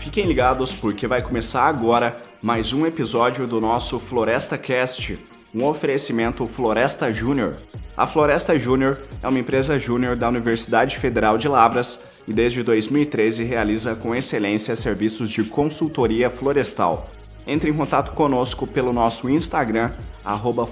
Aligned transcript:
Fiquem 0.00 0.26
ligados 0.26 0.74
porque 0.74 1.06
vai 1.06 1.22
começar 1.22 1.68
agora 1.68 2.20
mais 2.42 2.72
um 2.72 2.84
episódio 2.84 3.46
do 3.46 3.60
nosso 3.60 4.00
Floresta 4.00 4.58
Cast, 4.58 5.16
um 5.54 5.64
oferecimento 5.64 6.44
Floresta 6.48 7.12
Júnior. 7.12 7.58
A 7.96 8.04
Floresta 8.04 8.58
Júnior 8.58 8.98
é 9.22 9.28
uma 9.28 9.38
empresa 9.38 9.78
júnior 9.78 10.16
da 10.16 10.28
Universidade 10.28 10.98
Federal 10.98 11.38
de 11.38 11.46
Lavras 11.46 12.02
e 12.26 12.32
desde 12.32 12.64
2013 12.64 13.44
realiza 13.44 13.94
com 13.94 14.12
excelência 14.12 14.74
serviços 14.74 15.30
de 15.30 15.44
consultoria 15.44 16.28
florestal. 16.28 17.08
Entre 17.50 17.70
em 17.70 17.72
contato 17.72 18.12
conosco 18.12 18.66
pelo 18.66 18.92
nosso 18.92 19.26
Instagram, 19.26 19.92
arroba 20.22 20.68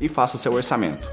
e 0.00 0.08
faça 0.08 0.38
seu 0.38 0.52
orçamento. 0.52 1.10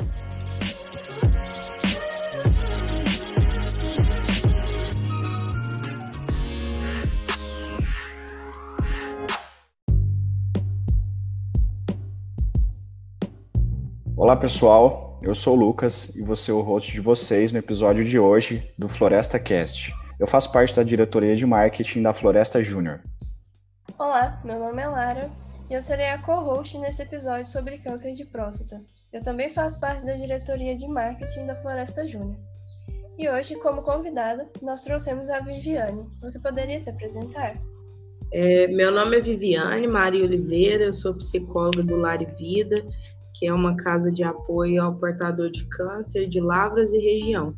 Olá 14.16 14.36
pessoal, 14.36 15.20
eu 15.24 15.34
sou 15.34 15.58
o 15.58 15.60
Lucas 15.60 16.16
e 16.16 16.22
vou 16.22 16.36
ser 16.36 16.52
o 16.52 16.62
host 16.62 16.92
de 16.92 17.02
vocês 17.02 17.52
no 17.52 17.58
episódio 17.58 18.04
de 18.04 18.20
hoje 18.20 18.72
do 18.78 18.88
Floresta 18.88 19.40
Cast. 19.40 19.92
Eu 20.20 20.28
faço 20.28 20.52
parte 20.52 20.76
da 20.76 20.84
diretoria 20.84 21.36
de 21.36 21.48
marketing 21.48 22.04
da 22.04 22.14
Floresta 22.14 22.62
Júnior. 22.62 23.00
Olá, 24.00 24.42
meu 24.44 24.60
nome 24.60 24.82
é 24.82 24.88
Lara 24.88 25.30
e 25.70 25.74
eu 25.74 25.82
serei 25.82 26.10
a 26.10 26.18
co-host 26.18 26.78
nesse 26.80 27.04
episódio 27.04 27.46
sobre 27.46 27.78
câncer 27.78 28.12
de 28.12 28.26
próstata. 28.26 28.82
Eu 29.12 29.24
também 29.24 29.50
faço 29.50 29.80
parte 29.80 30.06
da 30.06 30.14
diretoria 30.14 30.76
de 30.76 30.88
marketing 30.88 31.46
da 31.46 31.56
Floresta 31.56 32.06
Júnior. 32.06 32.38
E 33.18 33.30
hoje, 33.30 33.56
como 33.56 33.84
convidada, 33.84 34.50
nós 34.62 34.82
trouxemos 34.82 35.30
a 35.30 35.40
Viviane. 35.40 36.06
Você 36.22 36.40
poderia 36.40 36.80
se 36.80 36.90
apresentar? 36.90 37.56
É, 38.32 38.68
meu 38.68 38.92
nome 38.92 39.18
é 39.18 39.22
Viviane 39.22 39.88
Maria 39.88 40.24
Oliveira, 40.24 40.86
eu 40.86 40.94
sou 40.94 41.14
psicóloga 41.14 41.84
do 41.84 41.96
Lar 41.96 42.22
e 42.22 42.26
Vida 42.26 42.84
que 43.34 43.48
é 43.48 43.54
uma 43.54 43.76
casa 43.76 44.12
de 44.12 44.24
apoio 44.24 44.82
ao 44.82 44.96
portador 44.96 45.50
de 45.50 45.66
câncer 45.66 46.28
de 46.28 46.40
Lavras 46.40 46.94
e 46.94 46.98
região. 47.00 47.54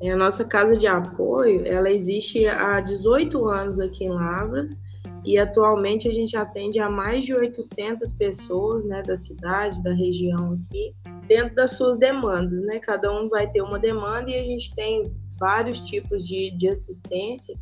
É, 0.00 0.12
a 0.12 0.16
nossa 0.16 0.44
casa 0.44 0.76
de 0.76 0.86
apoio, 0.86 1.66
ela 1.66 1.90
existe 1.90 2.46
há 2.46 2.80
18 2.80 3.48
anos 3.48 3.80
aqui 3.80 4.04
em 4.04 4.10
Lavras 4.10 4.80
e 5.26 5.36
atualmente 5.38 6.08
a 6.08 6.12
gente 6.12 6.36
atende 6.36 6.78
a 6.78 6.88
mais 6.88 7.24
de 7.24 7.34
800 7.34 8.12
pessoas, 8.14 8.84
né, 8.84 9.02
da 9.02 9.16
cidade, 9.16 9.82
da 9.82 9.92
região 9.92 10.52
aqui, 10.52 10.94
dentro 11.26 11.52
das 11.56 11.72
suas 11.72 11.98
demandas, 11.98 12.64
né? 12.64 12.78
Cada 12.78 13.12
um 13.12 13.28
vai 13.28 13.50
ter 13.50 13.60
uma 13.60 13.76
demanda 13.76 14.30
e 14.30 14.38
a 14.38 14.44
gente 14.44 14.72
tem 14.76 15.12
vários 15.40 15.80
tipos 15.80 16.24
de, 16.24 16.56
de 16.56 16.68
assistência 16.68 17.58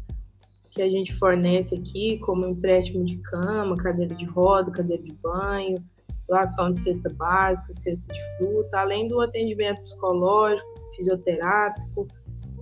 que 0.71 0.83
a 0.83 0.91
gente 0.91 1.15
fornece 1.15 1.75
aqui, 1.75 2.19
como 2.19 2.47
empréstimo 2.47 3.03
de 3.03 3.17
cama, 3.19 3.77
cadeira 3.77 4.15
de 4.15 4.27
roda, 4.27 4.71
cadeira 4.71 5.03
de 5.03 5.15
banho, 5.15 5.83
doação 6.29 6.71
de 6.71 6.79
cesta 6.79 7.09
básica, 7.15 7.73
cesta 7.73 8.13
de 8.13 8.21
fruta, 8.37 8.79
além 8.79 9.09
do 9.09 9.23
atendimento 9.23 9.81
psicológico, 9.81 10.69
fisioterápico, 10.95 12.07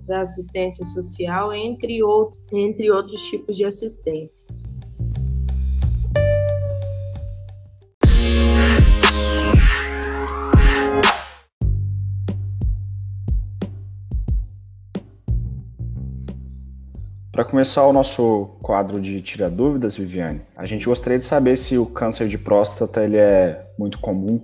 da 0.07 0.21
assistência 0.21 0.85
social, 0.85 1.53
entre, 1.53 2.01
outros, 2.03 2.39
entre 2.53 2.89
outros 2.89 3.21
tipos 3.23 3.57
de 3.57 3.65
assistência. 3.65 4.45
Para 17.43 17.51
começar 17.51 17.85
o 17.85 17.91
nosso 17.91 18.51
quadro 18.61 19.01
de 19.01 19.19
tira 19.19 19.49
dúvidas, 19.49 19.97
Viviane, 19.97 20.39
a 20.55 20.65
gente 20.65 20.85
gostaria 20.85 21.17
de 21.17 21.25
saber 21.25 21.57
se 21.57 21.77
o 21.77 21.85
câncer 21.85 22.29
de 22.29 22.37
próstata 22.37 23.03
ele 23.03 23.17
é 23.17 23.67
muito 23.77 23.99
comum. 23.99 24.39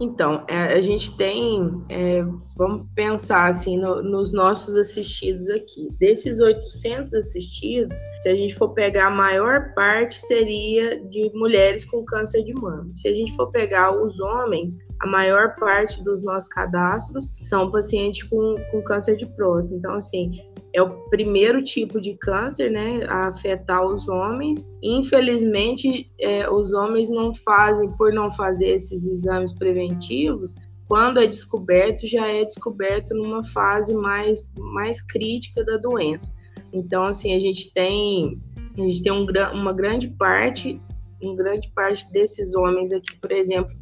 Então, 0.00 0.44
é, 0.46 0.74
a 0.74 0.80
gente 0.80 1.16
tem, 1.16 1.68
é, 1.88 2.22
vamos 2.56 2.86
pensar 2.94 3.50
assim 3.50 3.76
no, 3.76 4.00
nos 4.04 4.32
nossos 4.32 4.76
assistidos 4.76 5.50
aqui. 5.50 5.88
Desses 5.98 6.40
800 6.40 7.12
assistidos, 7.14 7.96
se 8.20 8.28
a 8.28 8.36
gente 8.36 8.54
for 8.54 8.68
pegar 8.68 9.08
a 9.08 9.10
maior 9.10 9.74
parte 9.74 10.14
seria 10.20 11.00
de 11.08 11.32
mulheres 11.34 11.84
com 11.84 12.04
câncer 12.04 12.44
de 12.44 12.54
mama. 12.54 12.88
Se 12.94 13.08
a 13.08 13.12
gente 13.12 13.34
for 13.34 13.50
pegar 13.50 13.92
os 13.92 14.20
homens, 14.20 14.78
a 15.00 15.06
maior 15.06 15.56
parte 15.56 16.02
dos 16.04 16.22
nossos 16.22 16.48
cadastros 16.48 17.34
são 17.40 17.70
pacientes 17.70 18.22
com, 18.24 18.56
com 18.70 18.82
câncer 18.82 19.16
de 19.16 19.26
próstata. 19.26 19.76
Então, 19.76 19.94
assim, 19.94 20.40
é 20.74 20.82
o 20.82 20.90
primeiro 21.08 21.64
tipo 21.64 22.00
de 22.00 22.14
câncer, 22.14 22.70
né, 22.70 23.04
a 23.08 23.28
afetar 23.28 23.84
os 23.84 24.08
homens. 24.08 24.68
Infelizmente, 24.82 26.10
é, 26.20 26.48
os 26.50 26.72
homens 26.72 27.08
não 27.08 27.34
fazem, 27.34 27.90
por 27.92 28.12
não 28.12 28.30
fazer 28.32 28.68
esses 28.68 29.06
exames 29.06 29.52
preventivos, 29.52 30.54
quando 30.88 31.20
é 31.20 31.26
descoberto, 31.26 32.06
já 32.06 32.26
é 32.26 32.44
descoberto 32.44 33.14
numa 33.14 33.44
fase 33.44 33.94
mais, 33.94 34.42
mais 34.58 35.02
crítica 35.02 35.62
da 35.62 35.76
doença. 35.76 36.34
Então, 36.72 37.04
assim, 37.04 37.34
a 37.34 37.38
gente 37.38 37.72
tem, 37.74 38.40
a 38.76 38.80
gente 38.80 39.02
tem 39.02 39.12
um, 39.12 39.26
uma 39.54 39.72
grande 39.72 40.08
parte, 40.08 40.78
uma 41.22 41.36
grande 41.36 41.70
parte 41.74 42.10
desses 42.10 42.54
homens 42.54 42.90
aqui, 42.90 43.16
por 43.20 43.32
exemplo, 43.32 43.74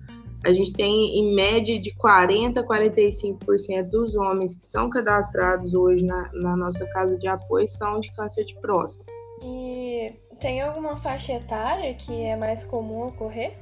a 0.47 0.53
gente 0.53 0.73
tem 0.73 1.19
em 1.19 1.35
média 1.35 1.77
de 1.81 1.93
40% 1.95 2.59
a 2.59 2.63
45% 2.63 3.91
dos 3.91 4.15
homens 4.15 4.55
que 4.55 4.63
são 4.63 4.89
cadastrados 4.89 5.75
hoje 5.75 6.05
na, 6.05 6.31
na 6.35 6.57
nossa 6.57 6.87
casa 6.87 7.19
de 7.19 7.27
apoio 7.27 7.67
são 7.67 7.99
de 7.99 8.13
câncer 8.13 8.45
de 8.45 8.55
próstata. 8.61 9.11
E 9.43 10.15
tem 10.41 10.63
alguma 10.63 10.97
faixa 10.97 11.33
etária 11.33 11.93
que 11.95 12.23
é 12.23 12.37
mais 12.37 12.65
comum 12.65 13.09
ocorrer? 13.09 13.55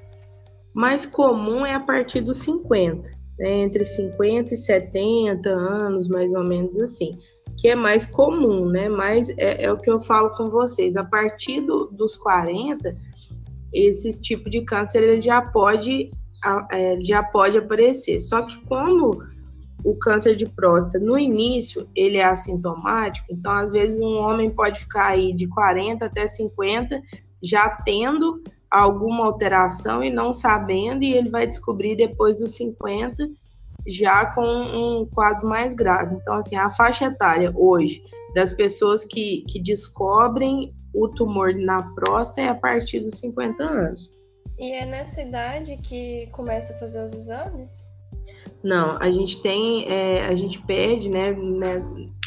Mais 0.75 1.07
comum 1.07 1.65
é 1.65 1.73
a 1.73 1.81
partir 1.81 2.21
dos 2.21 2.39
50, 2.39 3.11
né? 3.39 3.63
entre 3.63 3.83
50 3.83 4.53
e 4.53 4.57
70 4.57 5.49
anos, 5.49 6.07
mais 6.07 6.35
ou 6.35 6.45
menos 6.45 6.79
assim, 6.79 7.19
que 7.57 7.69
é 7.69 7.75
mais 7.75 8.05
comum, 8.05 8.67
né? 8.67 8.91
Mas 8.91 9.31
é, 9.39 9.65
é 9.65 9.73
o 9.73 9.79
que 9.79 9.91
eu 9.91 10.03
falo 10.03 10.31
com 10.37 10.51
vocês, 10.51 10.97
a 10.97 11.05
partir 11.05 11.63
do, 11.63 11.87
dos 11.87 12.15
40, 12.17 12.95
esse 13.73 14.21
tipo 14.21 14.51
de 14.51 14.63
câncer 14.63 15.03
ele 15.03 15.23
já 15.23 15.41
pode 15.51 16.11
é, 16.73 17.01
já 17.03 17.23
pode 17.23 17.59
aparecer. 17.59 18.21
Só 18.21 18.43
que 18.43 18.65
como 18.67 19.17
o 19.85 19.95
câncer 19.97 20.35
de 20.35 20.47
próstata 20.47 20.99
no 20.99 21.19
início 21.19 21.89
ele 21.95 22.17
é 22.17 22.25
assintomático, 22.25 23.27
então 23.31 23.53
às 23.53 23.71
vezes 23.71 24.01
um 24.01 24.17
homem 24.19 24.51
pode 24.51 24.81
ficar 24.81 25.09
aí 25.09 25.33
de 25.33 25.47
40 25.47 26.07
até 26.07 26.27
50 26.27 27.03
já 27.43 27.69
tendo 27.69 28.43
alguma 28.71 29.27
alteração 29.27 30.03
e 30.03 30.11
não 30.11 30.33
sabendo, 30.33 31.05
e 31.05 31.13
ele 31.13 31.31
vai 31.31 31.47
descobrir 31.47 31.97
depois 31.97 32.39
dos 32.39 32.57
50 32.57 33.29
já 33.87 34.27
com 34.27 34.43
um 34.43 35.07
quadro 35.07 35.47
mais 35.47 35.75
grave. 35.75 36.17
Então, 36.17 36.35
assim, 36.35 36.57
a 36.57 36.71
faixa 36.71 37.05
etária 37.05 37.53
hoje 37.55 38.03
das 38.35 38.53
pessoas 38.53 39.05
que, 39.05 39.45
que 39.49 39.61
descobrem 39.61 40.75
o 40.95 41.09
tumor 41.09 41.55
na 41.55 41.83
próstata 41.95 42.41
é 42.41 42.49
a 42.49 42.55
partir 42.55 43.01
dos 43.01 43.19
50 43.19 43.63
anos. 43.63 44.11
E 44.59 44.73
é 44.73 44.87
nessa 44.87 45.23
idade 45.23 45.77
que 45.79 46.29
começa 46.33 46.73
a 46.75 46.79
fazer 46.79 47.05
os 47.05 47.13
exames? 47.13 47.83
Não, 48.63 48.97
a 48.99 49.11
gente 49.11 49.43
tem, 49.43 49.87
é, 49.93 50.27
a 50.27 50.35
gente 50.35 50.63
pede, 50.63 51.09
né, 51.11 51.33
né 51.33 51.83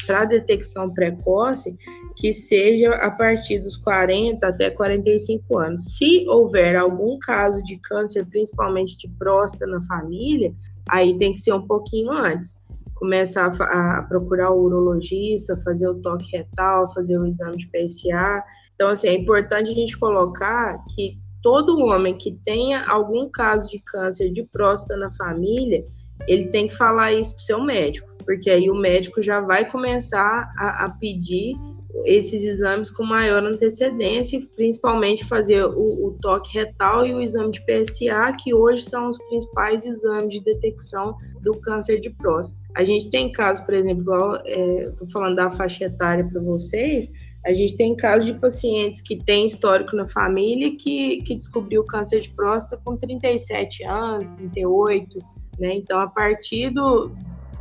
para 0.06 0.24
detecção 0.24 0.88
precoce, 0.88 1.76
que 2.16 2.32
seja 2.32 2.94
a 2.94 3.10
partir 3.10 3.58
dos 3.58 3.76
40 3.76 4.46
até 4.46 4.70
45 4.70 5.58
anos. 5.58 5.96
Se 5.96 6.24
houver 6.28 6.76
algum 6.76 7.18
caso 7.18 7.62
de 7.64 7.76
câncer, 7.78 8.24
principalmente 8.26 8.96
de 8.96 9.08
próstata 9.18 9.66
na 9.66 9.80
família, 9.82 10.54
aí 10.88 11.18
tem 11.18 11.34
que 11.34 11.40
ser 11.40 11.52
um 11.52 11.66
pouquinho 11.66 12.10
antes. 12.10 12.56
Começar 12.94 13.52
a, 13.60 13.98
a 13.98 14.02
procurar 14.02 14.50
o 14.50 14.62
urologista, 14.62 15.60
fazer 15.62 15.88
o 15.88 16.00
toque 16.00 16.36
retal, 16.36 16.92
fazer 16.94 17.18
o 17.18 17.26
exame 17.26 17.56
de 17.56 17.68
PSA. 17.68 18.42
Então, 18.74 18.88
assim, 18.88 19.08
é 19.08 19.12
importante 19.12 19.70
a 19.70 19.74
gente 19.74 19.98
colocar 19.98 20.82
que 20.94 21.18
todo 21.42 21.78
homem 21.84 22.14
que 22.14 22.38
tenha 22.44 22.84
algum 22.86 23.28
caso 23.28 23.68
de 23.70 23.78
câncer 23.80 24.30
de 24.30 24.42
próstata 24.44 24.98
na 24.98 25.10
família, 25.12 25.84
ele 26.26 26.46
tem 26.48 26.68
que 26.68 26.76
falar 26.76 27.12
isso 27.12 27.34
para 27.34 27.40
o 27.40 27.44
seu 27.44 27.62
médico, 27.62 28.08
porque 28.24 28.50
aí 28.50 28.70
o 28.70 28.74
médico 28.74 29.22
já 29.22 29.40
vai 29.40 29.64
começar 29.70 30.52
a, 30.56 30.84
a 30.84 30.90
pedir 30.90 31.56
esses 32.04 32.44
exames 32.44 32.90
com 32.90 33.04
maior 33.04 33.42
antecedência, 33.42 34.40
principalmente 34.54 35.24
fazer 35.24 35.64
o, 35.64 36.06
o, 36.06 36.18
toque 36.20 36.56
retal 36.56 37.06
e 37.06 37.14
o 37.14 37.20
exame 37.20 37.50
de 37.50 37.60
PSA, 37.62 38.32
que 38.38 38.54
hoje 38.54 38.82
são 38.82 39.08
os 39.08 39.18
principais 39.18 39.84
exames 39.84 40.34
de 40.34 40.40
detecção 40.40 41.16
do 41.40 41.52
câncer 41.60 41.98
de 42.00 42.10
próstata. 42.10 42.58
A 42.74 42.84
gente 42.84 43.10
tem 43.10 43.32
casos, 43.32 43.64
por 43.64 43.74
exemplo, 43.74 44.02
igual 44.02 44.36
é, 44.44 44.92
falando 45.12 45.36
da 45.36 45.50
faixa 45.50 45.84
etária 45.84 46.24
para 46.24 46.40
vocês, 46.40 47.10
A 47.46 47.52
gente 47.52 47.76
tem 47.76 47.94
casos 47.94 48.26
de 48.26 48.34
pacientes 48.34 49.00
que 49.00 49.16
têm 49.16 49.46
histórico 49.46 49.94
na 49.96 50.06
família 50.06 50.76
que, 50.76 51.22
que 51.22 51.34
descobriu 51.34 51.84
câncer 51.84 52.20
de 52.20 52.30
próstata 52.30 52.80
com 52.84 52.96
37 52.96 53.84
anos, 53.84 54.30
38, 54.30 55.18
né? 55.58 55.74
Então, 55.74 56.00
a 56.00 56.08
partir 56.08 56.70
do, 56.70 57.10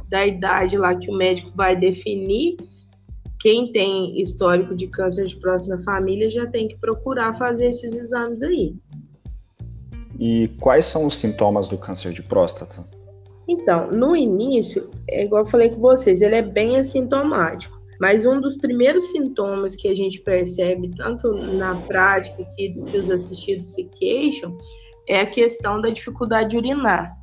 da 0.10 0.26
idade 0.26 0.78
lá 0.78 0.96
que 0.96 1.10
o 1.10 1.16
médico 1.16 1.52
vai 1.56 1.76
definir, 1.76 2.58
quem 3.40 3.72
tem 3.72 4.20
histórico 4.20 4.76
de 4.76 4.88
câncer 4.88 5.28
de 5.28 5.36
próstata 5.38 5.78
na 5.78 5.84
família 5.84 6.30
já 6.30 6.48
tem 6.48 6.68
que 6.68 6.78
procurar 6.78 7.34
fazer 7.34 7.70
esses 7.70 7.94
exames 7.94 8.42
aí. 8.42 8.76
E 10.20 10.50
quais 10.60 10.86
são 10.86 11.06
os 11.06 11.18
sintomas 11.18 11.70
do 11.70 11.78
câncer 11.78 12.12
de 12.12 12.24
próstata? 12.24 12.84
Então, 13.48 13.92
no 13.92 14.16
início, 14.16 14.90
é 15.08 15.24
igual 15.24 15.44
eu 15.44 15.50
falei 15.50 15.70
com 15.70 15.80
vocês, 15.80 16.22
ele 16.22 16.36
é 16.36 16.42
bem 16.42 16.78
assintomático. 16.78 17.77
Mas 18.00 18.26
um 18.26 18.40
dos 18.40 18.58
primeiros 18.58 19.12
sintomas 19.12 19.76
que 19.76 19.88
a 19.88 19.94
gente 19.94 20.22
percebe, 20.22 20.90
tanto 20.96 21.32
na 21.34 21.76
prática 21.82 22.44
que, 22.56 22.70
que 22.70 22.98
os 22.98 23.10
assistidos 23.10 23.74
se 23.74 23.84
queixam, 23.86 24.58
é 25.08 25.22
a 25.22 25.26
questão 25.26 25.82
da 25.82 25.90
dificuldade 25.90 26.52
de 26.52 26.58
urinar 26.58 27.18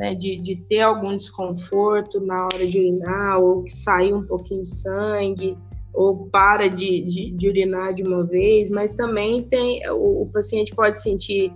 né, 0.00 0.14
de, 0.14 0.36
de 0.36 0.56
ter 0.56 0.80
algum 0.80 1.14
desconforto 1.14 2.20
na 2.20 2.46
hora 2.46 2.66
de 2.66 2.78
urinar, 2.78 3.38
ou 3.38 3.62
que 3.62 3.70
sair 3.70 4.14
um 4.14 4.24
pouquinho 4.24 4.62
de 4.62 4.68
sangue, 4.70 5.58
ou 5.92 6.26
para 6.28 6.68
de, 6.68 7.02
de, 7.02 7.30
de 7.32 7.48
urinar 7.48 7.92
de 7.92 8.02
uma 8.02 8.24
vez, 8.24 8.70
mas 8.70 8.94
também 8.94 9.42
tem 9.42 9.86
o, 9.90 10.22
o 10.22 10.30
paciente 10.32 10.74
pode 10.74 10.98
sentir 10.98 11.52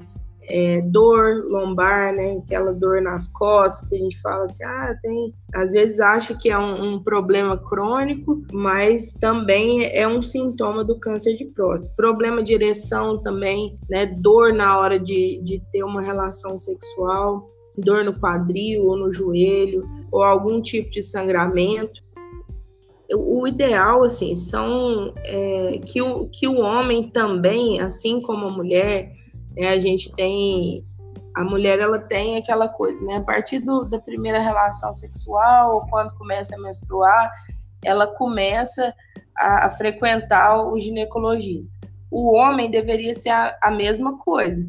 é, 0.48 0.80
dor 0.80 1.44
lombar, 1.48 2.14
né, 2.14 2.38
aquela 2.42 2.72
dor 2.72 3.00
nas 3.00 3.28
costas, 3.28 3.88
que 3.88 3.94
a 3.96 3.98
gente 3.98 4.20
fala 4.20 4.44
assim, 4.44 4.64
ah, 4.64 4.94
tem, 5.02 5.34
às 5.54 5.72
vezes 5.72 6.00
acha 6.00 6.34
que 6.34 6.50
é 6.50 6.58
um, 6.58 6.94
um, 6.94 7.02
problema 7.02 7.56
crônico, 7.56 8.42
mas 8.52 9.12
também 9.20 9.84
é 9.84 10.06
um 10.06 10.22
sintoma 10.22 10.84
do 10.84 10.98
câncer 10.98 11.36
de 11.36 11.46
próstata. 11.46 11.94
Problema 11.96 12.42
de 12.42 12.52
ereção 12.52 13.18
também, 13.22 13.78
né, 13.88 14.06
dor 14.06 14.52
na 14.52 14.78
hora 14.78 14.98
de, 14.98 15.40
de 15.42 15.62
ter 15.72 15.82
uma 15.82 16.02
relação 16.02 16.58
sexual, 16.58 17.48
dor 17.78 18.04
no 18.04 18.18
quadril 18.18 18.84
ou 18.84 18.96
no 18.96 19.10
joelho, 19.10 19.88
ou 20.12 20.22
algum 20.22 20.60
tipo 20.60 20.90
de 20.90 21.02
sangramento. 21.02 22.02
O 23.12 23.46
ideal, 23.46 24.02
assim, 24.02 24.34
são 24.34 25.12
é, 25.18 25.80
que, 25.84 26.00
o, 26.00 26.28
que 26.28 26.48
o 26.48 26.58
homem 26.58 27.08
também, 27.10 27.80
assim 27.80 28.20
como 28.20 28.46
a 28.46 28.52
mulher, 28.52 29.12
né, 29.56 29.68
a 29.68 29.78
gente 29.78 30.14
tem 30.14 30.82
a 31.34 31.42
mulher 31.42 31.80
ela 31.80 31.98
tem 31.98 32.36
aquela 32.36 32.68
coisa, 32.68 33.04
né? 33.04 33.16
A 33.16 33.22
partir 33.22 33.58
do, 33.58 33.84
da 33.84 33.98
primeira 33.98 34.40
relação 34.40 34.94
sexual, 34.94 35.74
ou 35.74 35.80
quando 35.88 36.16
começa 36.16 36.54
a 36.54 36.60
menstruar, 36.60 37.32
ela 37.84 38.06
começa 38.06 38.94
a, 39.36 39.66
a 39.66 39.70
frequentar 39.70 40.64
o 40.64 40.78
ginecologista. 40.78 41.74
O 42.08 42.36
homem 42.36 42.70
deveria 42.70 43.14
ser 43.14 43.30
a, 43.30 43.58
a 43.60 43.70
mesma 43.72 44.16
coisa 44.18 44.64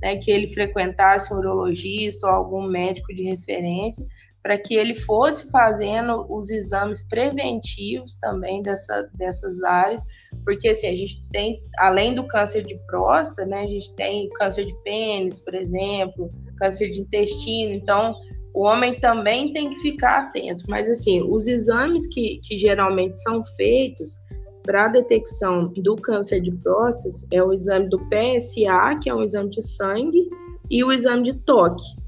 né, 0.00 0.16
que 0.16 0.30
ele 0.30 0.48
frequentasse 0.48 1.32
um 1.32 1.38
urologista 1.38 2.26
ou 2.26 2.32
algum 2.32 2.62
médico 2.62 3.14
de 3.14 3.24
referência, 3.24 4.06
para 4.46 4.56
que 4.56 4.76
ele 4.76 4.94
fosse 4.94 5.50
fazendo 5.50 6.24
os 6.32 6.50
exames 6.50 7.02
preventivos 7.08 8.14
também 8.20 8.62
dessa, 8.62 9.10
dessas 9.14 9.60
áreas, 9.64 10.04
porque 10.44 10.68
assim, 10.68 10.86
a 10.86 10.94
gente 10.94 11.20
tem, 11.32 11.60
além 11.78 12.14
do 12.14 12.22
câncer 12.28 12.62
de 12.62 12.78
próstata, 12.86 13.44
né, 13.44 13.62
a 13.62 13.66
gente 13.66 13.92
tem 13.96 14.28
câncer 14.28 14.64
de 14.66 14.74
pênis, 14.84 15.40
por 15.40 15.52
exemplo, 15.52 16.30
câncer 16.58 16.92
de 16.92 17.00
intestino, 17.00 17.72
então 17.72 18.14
o 18.54 18.62
homem 18.62 19.00
também 19.00 19.52
tem 19.52 19.70
que 19.70 19.80
ficar 19.80 20.28
atento, 20.28 20.62
mas 20.68 20.88
assim, 20.88 21.28
os 21.28 21.48
exames 21.48 22.06
que, 22.06 22.38
que 22.44 22.56
geralmente 22.56 23.16
são 23.16 23.44
feitos, 23.56 24.16
para 24.62 24.84
a 24.84 24.88
detecção 24.88 25.72
do 25.72 25.96
câncer 25.96 26.40
de 26.40 26.52
próstata 26.52 27.08
é 27.32 27.42
o 27.42 27.52
exame 27.52 27.88
do 27.88 27.98
PSA, 27.98 28.96
que 29.02 29.10
é 29.10 29.14
um 29.14 29.24
exame 29.24 29.50
de 29.50 29.62
sangue, 29.62 30.30
e 30.70 30.84
o 30.84 30.92
exame 30.92 31.24
de 31.24 31.34
toque. 31.34 32.05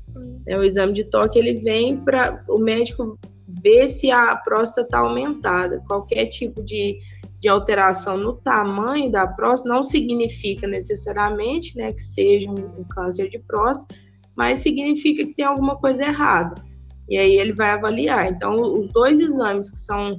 É, 0.49 0.57
o 0.57 0.65
exame 0.65 0.95
de 0.95 1.05
toque 1.05 1.39
ele 1.39 1.61
vem 1.61 1.99
para 1.99 2.43
o 2.49 2.59
médico 2.59 3.19
ver 3.63 3.89
se 3.89 4.11
a 4.11 4.35
próstata 4.37 4.83
está 4.83 4.99
aumentada. 5.01 5.83
Qualquer 5.87 6.27
tipo 6.27 6.63
de, 6.63 6.99
de 7.39 7.49
alteração 7.49 8.17
no 8.17 8.33
tamanho 8.35 9.11
da 9.13 9.27
próstata 9.27 9.75
não 9.75 9.83
significa 9.83 10.67
necessariamente 10.67 11.77
né, 11.77 11.93
que 11.93 12.03
seja 12.03 12.51
um, 12.51 12.81
um 12.81 12.85
câncer 12.85 13.29
de 13.29 13.39
próstata, 13.41 13.95
mas 14.35 14.61
significa 14.61 15.25
que 15.25 15.35
tem 15.35 15.45
alguma 15.45 15.77
coisa 15.77 16.05
errada. 16.05 16.63
E 17.09 17.19
aí 17.19 17.37
ele 17.37 17.53
vai 17.53 17.71
avaliar. 17.71 18.31
Então, 18.31 18.61
os 18.61 18.91
dois 18.93 19.21
exames 19.21 19.71
que 19.71 19.79
são 19.79 20.19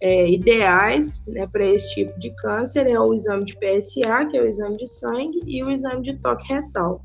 é, 0.00 0.28
ideais 0.30 1.22
né, 1.26 1.46
para 1.46 1.64
esse 1.64 1.92
tipo 1.94 2.18
de 2.18 2.30
câncer 2.36 2.86
é 2.86 2.98
o 2.98 3.14
exame 3.14 3.44
de 3.44 3.56
PSA, 3.56 4.26
que 4.30 4.36
é 4.36 4.42
o 4.42 4.46
exame 4.46 4.76
de 4.76 4.86
sangue, 4.86 5.40
e 5.46 5.62
o 5.62 5.70
exame 5.70 6.02
de 6.02 6.20
toque 6.20 6.52
retal. 6.52 7.02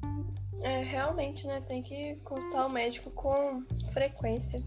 É, 0.63 0.83
realmente, 0.83 1.47
né, 1.47 1.61
tem 1.67 1.81
que 1.81 2.15
constar 2.23 2.67
o 2.67 2.69
médico 2.69 3.09
com 3.11 3.63
frequência, 3.91 4.61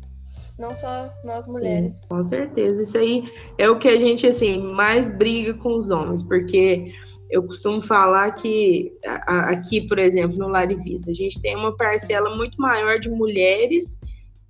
não 0.58 0.74
só 0.74 1.08
nós 1.24 1.46
mulheres. 1.46 1.98
Sim, 1.98 2.08
com 2.08 2.22
certeza, 2.22 2.82
isso 2.82 2.98
aí 2.98 3.24
é 3.58 3.70
o 3.70 3.78
que 3.78 3.88
a 3.88 3.98
gente, 3.98 4.26
assim, 4.26 4.60
mais 4.60 5.08
briga 5.08 5.54
com 5.54 5.76
os 5.76 5.90
homens, 5.90 6.22
porque 6.22 6.92
eu 7.30 7.42
costumo 7.42 7.80
falar 7.80 8.32
que 8.32 8.92
aqui, 9.26 9.80
por 9.86 9.98
exemplo, 9.98 10.36
no 10.36 10.48
Lar 10.48 10.68
Vida, 10.68 11.10
a 11.10 11.14
gente 11.14 11.40
tem 11.40 11.56
uma 11.56 11.76
parcela 11.76 12.34
muito 12.36 12.60
maior 12.60 12.98
de 12.98 13.08
mulheres 13.08 13.98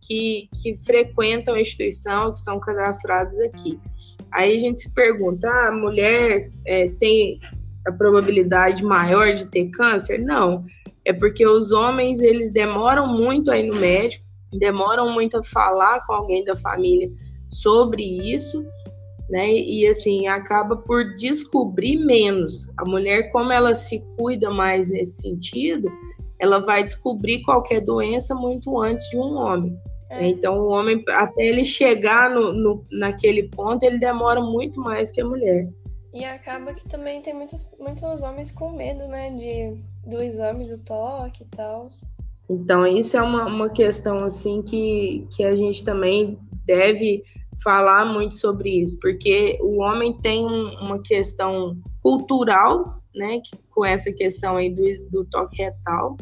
que, 0.00 0.48
que 0.62 0.74
frequentam 0.76 1.54
a 1.54 1.60
instituição, 1.60 2.32
que 2.32 2.40
são 2.40 2.60
cadastrados 2.60 3.38
aqui. 3.40 3.78
Aí 4.30 4.56
a 4.56 4.60
gente 4.60 4.80
se 4.80 4.90
pergunta: 4.90 5.48
ah, 5.48 5.68
a 5.68 5.72
mulher 5.72 6.50
é, 6.66 6.88
tem 6.88 7.38
a 7.86 7.92
probabilidade 7.92 8.82
maior 8.82 9.32
de 9.32 9.46
ter 9.46 9.70
câncer? 9.70 10.18
Não, 10.18 10.64
é 11.04 11.12
porque 11.12 11.46
os 11.46 11.72
homens 11.72 12.20
eles 12.20 12.50
demoram 12.50 13.06
muito 13.06 13.50
a 13.50 13.58
ir 13.58 13.70
no 13.70 13.78
médico, 13.78 14.24
demoram 14.52 15.12
muito 15.12 15.38
a 15.38 15.44
falar 15.44 16.04
com 16.06 16.12
alguém 16.12 16.44
da 16.44 16.56
família 16.56 17.10
sobre 17.50 18.02
isso, 18.02 18.64
né? 19.28 19.52
E 19.52 19.86
assim 19.86 20.26
acaba 20.26 20.76
por 20.76 21.16
descobrir 21.16 21.98
menos. 21.98 22.66
A 22.76 22.84
mulher, 22.84 23.30
como 23.32 23.52
ela 23.52 23.74
se 23.74 24.02
cuida 24.18 24.50
mais 24.50 24.88
nesse 24.88 25.22
sentido, 25.22 25.90
ela 26.38 26.58
vai 26.58 26.82
descobrir 26.82 27.42
qualquer 27.42 27.80
doença 27.80 28.34
muito 28.34 28.80
antes 28.80 29.08
de 29.10 29.16
um 29.16 29.36
homem. 29.36 29.78
É. 30.10 30.26
Então, 30.26 30.58
o 30.58 30.68
homem, 30.68 31.02
até 31.08 31.46
ele 31.46 31.64
chegar 31.64 32.30
no, 32.30 32.52
no, 32.52 32.86
naquele 32.90 33.48
ponto, 33.48 33.82
ele 33.82 33.98
demora 33.98 34.40
muito 34.40 34.80
mais 34.80 35.10
que 35.10 35.20
a 35.20 35.24
mulher. 35.24 35.68
E 36.12 36.24
acaba 36.24 36.72
que 36.72 36.88
também 36.88 37.20
tem 37.22 37.34
muitos, 37.34 37.74
muitos 37.80 38.22
homens 38.22 38.52
com 38.52 38.76
medo, 38.76 39.08
né, 39.08 39.30
de, 39.30 39.76
do 40.06 40.22
exame 40.22 40.66
do 40.66 40.78
toque 40.78 41.44
e 41.44 41.46
tal. 41.46 41.88
Então, 42.48 42.86
isso 42.86 43.16
é 43.16 43.22
uma, 43.22 43.46
uma 43.46 43.70
questão, 43.70 44.18
assim, 44.24 44.62
que, 44.62 45.26
que 45.34 45.44
a 45.44 45.56
gente 45.56 45.82
também 45.82 46.38
deve 46.66 47.22
falar 47.62 48.04
muito 48.04 48.34
sobre 48.36 48.82
isso, 48.82 48.98
porque 49.00 49.58
o 49.62 49.80
homem 49.80 50.18
tem 50.20 50.44
uma 50.44 51.00
questão 51.00 51.76
cultural, 52.02 53.00
né, 53.14 53.40
com 53.70 53.84
essa 53.84 54.12
questão 54.12 54.56
aí 54.56 54.70
do, 54.70 54.82
do 55.10 55.24
toque 55.24 55.62
retal, 55.62 56.16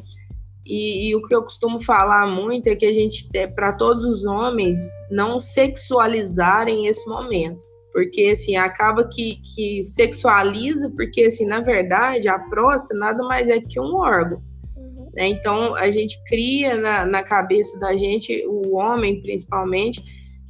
e, 0.64 1.08
e, 1.08 1.16
o 1.16 1.26
que 1.26 1.34
eu 1.34 1.42
costumo 1.42 1.80
falar 1.80 2.26
muito 2.26 2.68
é 2.68 2.76
que 2.76 2.86
a 2.86 2.92
gente, 2.92 3.28
para 3.54 3.72
todos 3.72 4.04
os 4.04 4.24
homens, 4.24 4.78
não 5.10 5.40
sexualizarem 5.40 6.86
esse 6.86 7.04
momento. 7.08 7.66
Porque, 7.92 8.30
assim, 8.32 8.56
acaba 8.56 9.08
que, 9.08 9.37
que 9.54 9.82
sexualiza, 9.82 10.90
porque, 10.90 11.25
assim, 11.25 11.44
na 11.44 11.61
verdade, 11.61 12.28
a 12.28 12.38
próstata 12.38 12.94
nada 12.94 13.22
mais 13.25 13.49
é 13.49 13.61
que 13.61 13.78
um 13.78 13.96
órgão. 13.96 14.42
Uhum. 14.76 15.11
Né? 15.14 15.28
Então, 15.28 15.75
a 15.75 15.90
gente 15.90 16.18
cria 16.25 16.76
na, 16.76 17.04
na 17.04 17.22
cabeça 17.22 17.78
da 17.78 17.96
gente, 17.96 18.44
o 18.46 18.76
homem 18.76 19.20
principalmente, 19.20 20.02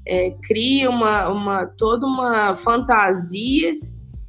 é, 0.06 0.30
cria 0.46 0.88
uma, 0.88 1.28
uma, 1.28 1.66
toda 1.66 2.06
uma 2.06 2.54
fantasia 2.54 3.76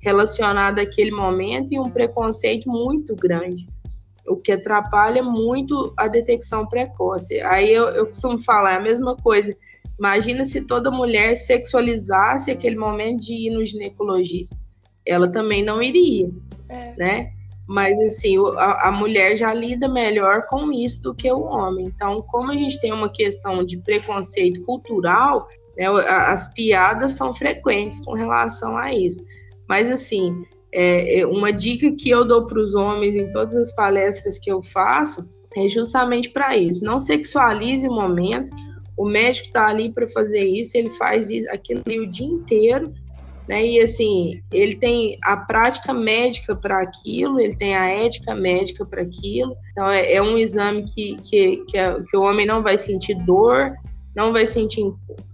relacionada 0.01 0.81
àquele 0.81 1.11
momento 1.11 1.71
e 1.71 1.79
um 1.79 1.89
preconceito 1.89 2.69
muito 2.69 3.15
grande 3.15 3.67
o 4.27 4.37
que 4.37 4.51
atrapalha 4.51 5.21
muito 5.21 5.93
a 5.97 6.07
detecção 6.07 6.65
precoce. 6.65 7.39
Aí 7.41 7.71
eu, 7.71 7.89
eu 7.89 8.05
costumo 8.07 8.37
falar 8.41 8.77
a 8.77 8.81
mesma 8.81 9.15
coisa. 9.17 9.55
Imagina 9.97 10.45
se 10.45 10.61
toda 10.61 10.91
mulher 10.91 11.35
sexualizasse 11.35 12.51
aquele 12.51 12.75
momento 12.75 13.21
de 13.21 13.33
ir 13.33 13.51
no 13.51 13.65
ginecologista. 13.65 14.57
Ela 15.05 15.27
também 15.31 15.63
não 15.63 15.81
iria, 15.81 16.29
é. 16.69 16.95
né? 16.97 17.31
Mas 17.67 17.97
assim, 17.99 18.35
a, 18.57 18.89
a, 18.89 18.91
mulher 18.91 19.37
já 19.37 19.53
lida 19.53 19.87
melhor 19.87 20.45
com 20.47 20.71
isso 20.71 21.01
do 21.01 21.15
que 21.15 21.31
o 21.31 21.41
homem. 21.41 21.85
Então, 21.85 22.21
como 22.23 22.51
a 22.51 22.55
gente 22.55 22.79
tem 22.81 22.91
uma 22.91 23.09
questão 23.09 23.63
de 23.63 23.77
preconceito 23.77 24.61
cultural, 24.63 25.47
né, 25.77 25.85
as 25.87 26.51
piadas 26.53 27.13
são 27.13 27.33
frequentes 27.33 27.99
com 28.03 28.13
relação 28.13 28.77
a 28.77 28.91
isso. 28.91 29.25
Mas 29.67 29.89
assim, 29.89 30.43
é, 30.73 31.19
é, 31.19 31.25
uma 31.25 31.53
dica 31.53 31.91
que 31.91 32.09
eu 32.09 32.25
dou 32.25 32.47
para 32.47 32.59
os 32.59 32.75
homens 32.75 33.15
em 33.15 33.31
todas 33.31 33.55
as 33.55 33.73
palestras 33.73 34.37
que 34.37 34.51
eu 34.51 34.61
faço 34.61 35.27
é 35.55 35.67
justamente 35.67 36.29
para 36.29 36.57
isso. 36.57 36.83
Não 36.83 36.99
sexualize 36.99 37.87
o 37.87 37.93
momento. 37.93 38.51
O 38.97 39.05
médico 39.05 39.47
está 39.47 39.67
ali 39.67 39.91
para 39.91 40.07
fazer 40.07 40.43
isso, 40.43 40.77
ele 40.77 40.89
faz 40.91 41.29
isso, 41.29 41.49
aquilo 41.51 41.81
ali 41.85 41.99
o 41.99 42.07
dia 42.07 42.27
inteiro. 42.27 42.93
né? 43.47 43.65
E 43.65 43.79
assim, 43.79 44.41
ele 44.51 44.75
tem 44.75 45.17
a 45.23 45.35
prática 45.37 45.93
médica 45.93 46.55
para 46.55 46.81
aquilo, 46.81 47.39
ele 47.39 47.55
tem 47.55 47.75
a 47.75 47.87
ética 47.87 48.35
médica 48.35 48.85
para 48.85 49.01
aquilo. 49.01 49.55
Então, 49.71 49.89
é, 49.89 50.13
é, 50.13 50.21
um 50.21 50.37
exame 50.37 50.83
que, 50.83 51.15
que, 51.17 51.57
que, 51.65 51.77
a, 51.77 52.01
que, 52.01 52.15
o 52.15 52.21
homem 52.21 52.45
não 52.45 52.61
vai 52.61 52.77
sentir 52.77 53.15
dor, 53.25 53.73
não 54.15 54.31
vai 54.31 54.45
sentir. 54.45 54.83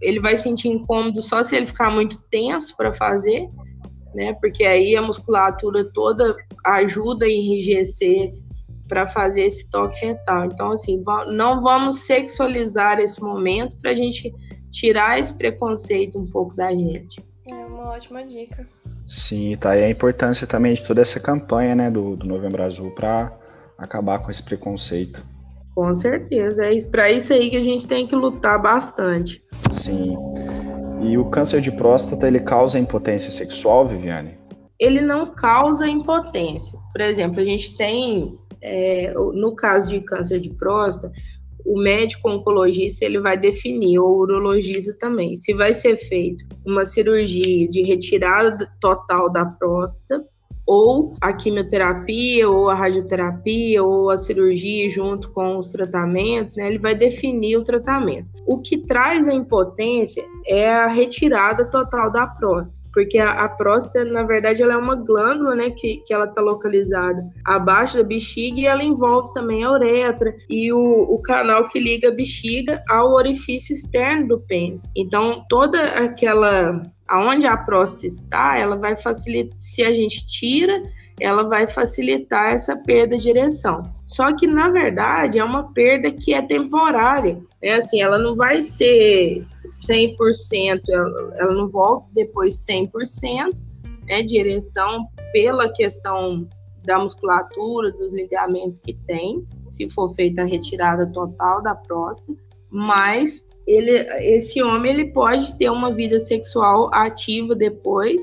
Ele 0.01 0.19
vai 0.19 0.37
sentir 0.37 0.69
incômodo 0.69 1.21
só 1.21 1.43
se 1.43 1.55
ele 1.55 1.65
ficar 1.65 1.91
muito 1.91 2.17
tenso 2.31 2.75
para 2.77 2.93
fazer, 2.93 3.49
né? 4.15 4.33
Porque 4.39 4.63
aí 4.63 4.95
a 4.95 5.01
musculatura 5.01 5.83
toda 5.93 6.35
ajuda 6.65 7.25
a 7.25 7.29
enrijecer 7.29 8.33
para 8.89 9.07
fazer 9.07 9.45
esse 9.45 9.69
toque 9.69 9.97
retal. 10.05 10.45
Então, 10.45 10.71
assim, 10.71 11.01
não 11.27 11.61
vamos 11.61 11.99
sexualizar 11.99 12.99
esse 12.99 13.21
momento 13.21 13.77
para 13.79 13.91
a 13.91 13.95
gente 13.95 14.33
tirar 14.71 15.19
esse 15.19 15.33
preconceito 15.33 16.19
um 16.19 16.25
pouco 16.25 16.53
da 16.55 16.71
gente. 16.71 17.23
É 17.47 17.53
uma 17.53 17.91
ótima 17.91 18.25
dica. 18.25 18.65
Sim, 19.07 19.55
tá 19.55 19.71
aí 19.71 19.83
a 19.85 19.89
importância 19.89 20.45
também 20.45 20.73
de 20.73 20.83
toda 20.83 21.01
essa 21.01 21.19
campanha, 21.19 21.73
né, 21.73 21.89
do, 21.89 22.15
do 22.15 22.27
Novembro 22.27 22.63
Azul 22.63 22.91
para 22.91 23.31
acabar 23.77 24.19
com 24.19 24.29
esse 24.29 24.43
preconceito. 24.43 25.23
Com 25.73 25.93
certeza, 25.93 26.65
é 26.65 26.83
para 26.83 27.09
isso 27.09 27.31
aí 27.31 27.49
que 27.49 27.55
a 27.55 27.63
gente 27.63 27.87
tem 27.87 28.05
que 28.05 28.15
lutar 28.15 28.61
bastante. 28.61 29.41
Sim. 29.71 30.15
E 31.01 31.17
o 31.17 31.25
câncer 31.29 31.61
de 31.61 31.71
próstata, 31.71 32.27
ele 32.27 32.41
causa 32.41 32.77
impotência 32.77 33.31
sexual, 33.31 33.87
Viviane? 33.87 34.37
Ele 34.77 35.01
não 35.01 35.25
causa 35.33 35.87
impotência. 35.87 36.77
Por 36.91 37.01
exemplo, 37.01 37.39
a 37.39 37.43
gente 37.43 37.75
tem, 37.77 38.29
é, 38.61 39.13
no 39.13 39.55
caso 39.55 39.89
de 39.89 40.01
câncer 40.01 40.39
de 40.39 40.49
próstata, 40.49 41.11
o 41.65 41.79
médico 41.79 42.29
oncologista 42.29 43.05
ele 43.05 43.19
vai 43.19 43.37
definir, 43.37 43.99
ou 43.99 44.09
o 44.09 44.19
urologista 44.21 44.95
também, 44.97 45.35
se 45.35 45.53
vai 45.53 45.73
ser 45.73 45.97
feito 45.97 46.45
uma 46.65 46.85
cirurgia 46.85 47.67
de 47.67 47.83
retirada 47.83 48.71
total 48.79 49.29
da 49.29 49.45
próstata, 49.45 50.25
ou 50.65 51.15
a 51.19 51.33
quimioterapia, 51.33 52.47
ou 52.47 52.69
a 52.69 52.75
radioterapia, 52.75 53.83
ou 53.83 54.11
a 54.11 54.17
cirurgia 54.17 54.87
junto 54.87 55.31
com 55.31 55.57
os 55.57 55.71
tratamentos, 55.71 56.55
né? 56.55 56.67
Ele 56.67 56.77
vai 56.77 56.93
definir 56.93 57.57
o 57.57 57.63
tratamento. 57.63 58.27
O 58.45 58.59
que 58.59 58.77
traz 58.77 59.27
a 59.27 59.33
impotência 59.33 60.23
é 60.45 60.69
a 60.69 60.87
retirada 60.87 61.65
total 61.65 62.11
da 62.11 62.27
próstata 62.27 62.78
porque 62.93 63.17
a, 63.17 63.31
a, 63.31 63.49
próstata, 63.49 64.03
na 64.05 64.23
verdade, 64.23 64.63
ela 64.63 64.73
é 64.73 64.77
uma 64.77 64.95
glândula, 64.95 65.55
né, 65.55 65.69
que, 65.69 65.97
que 65.97 66.13
ela 66.13 66.25
está 66.25 66.41
localizada 66.41 67.23
abaixo 67.45 67.97
da 67.97 68.03
bexiga 68.03 68.59
e 68.59 68.65
ela 68.65 68.83
envolve 68.83 69.33
também 69.33 69.63
a 69.63 69.71
uretra 69.71 70.35
e 70.49 70.71
o, 70.71 71.03
o 71.03 71.19
canal 71.21 71.67
que 71.67 71.79
liga 71.79 72.09
a 72.09 72.11
bexiga 72.11 72.83
ao 72.89 73.13
orifício 73.13 73.73
externo 73.73 74.27
do 74.29 74.39
pênis. 74.39 74.91
Então, 74.95 75.43
toda 75.49 75.81
aquela 75.83 76.81
aonde 77.07 77.47
a 77.47 77.57
próstata 77.57 78.05
está, 78.05 78.57
ela 78.57 78.75
vai 78.75 78.95
facilitar, 78.95 79.57
se 79.57 79.83
a 79.83 79.91
gente 79.91 80.27
tira 80.27 80.79
ela 81.19 81.43
vai 81.43 81.67
facilitar 81.67 82.53
essa 82.53 82.75
perda 82.75 83.17
de 83.17 83.29
ereção. 83.29 83.83
Só 84.05 84.33
que, 84.35 84.47
na 84.47 84.69
verdade, 84.69 85.37
é 85.37 85.43
uma 85.43 85.71
perda 85.73 86.11
que 86.11 86.33
é 86.33 86.41
temporária. 86.41 87.37
É 87.61 87.75
assim, 87.75 88.01
ela 88.01 88.17
não 88.17 88.35
vai 88.35 88.61
ser 88.61 89.45
100%, 89.69 90.81
ela, 90.89 91.35
ela 91.37 91.53
não 91.53 91.69
volta 91.69 92.09
depois 92.13 92.55
100% 92.65 93.55
né, 94.07 94.23
de 94.23 94.37
ereção 94.37 95.07
pela 95.31 95.71
questão 95.71 96.47
da 96.85 96.97
musculatura, 96.99 97.91
dos 97.91 98.13
ligamentos 98.13 98.79
que 98.79 98.93
tem, 99.05 99.45
se 99.65 99.89
for 99.89 100.13
feita 100.15 100.41
a 100.41 100.45
retirada 100.45 101.05
total 101.11 101.61
da 101.61 101.75
próstata, 101.75 102.33
mas 102.71 103.45
ele, 103.67 103.91
esse 104.35 104.63
homem 104.63 104.91
ele 104.93 105.11
pode 105.11 105.55
ter 105.57 105.69
uma 105.69 105.91
vida 105.91 106.17
sexual 106.19 106.89
ativa 106.93 107.53
depois, 107.53 108.21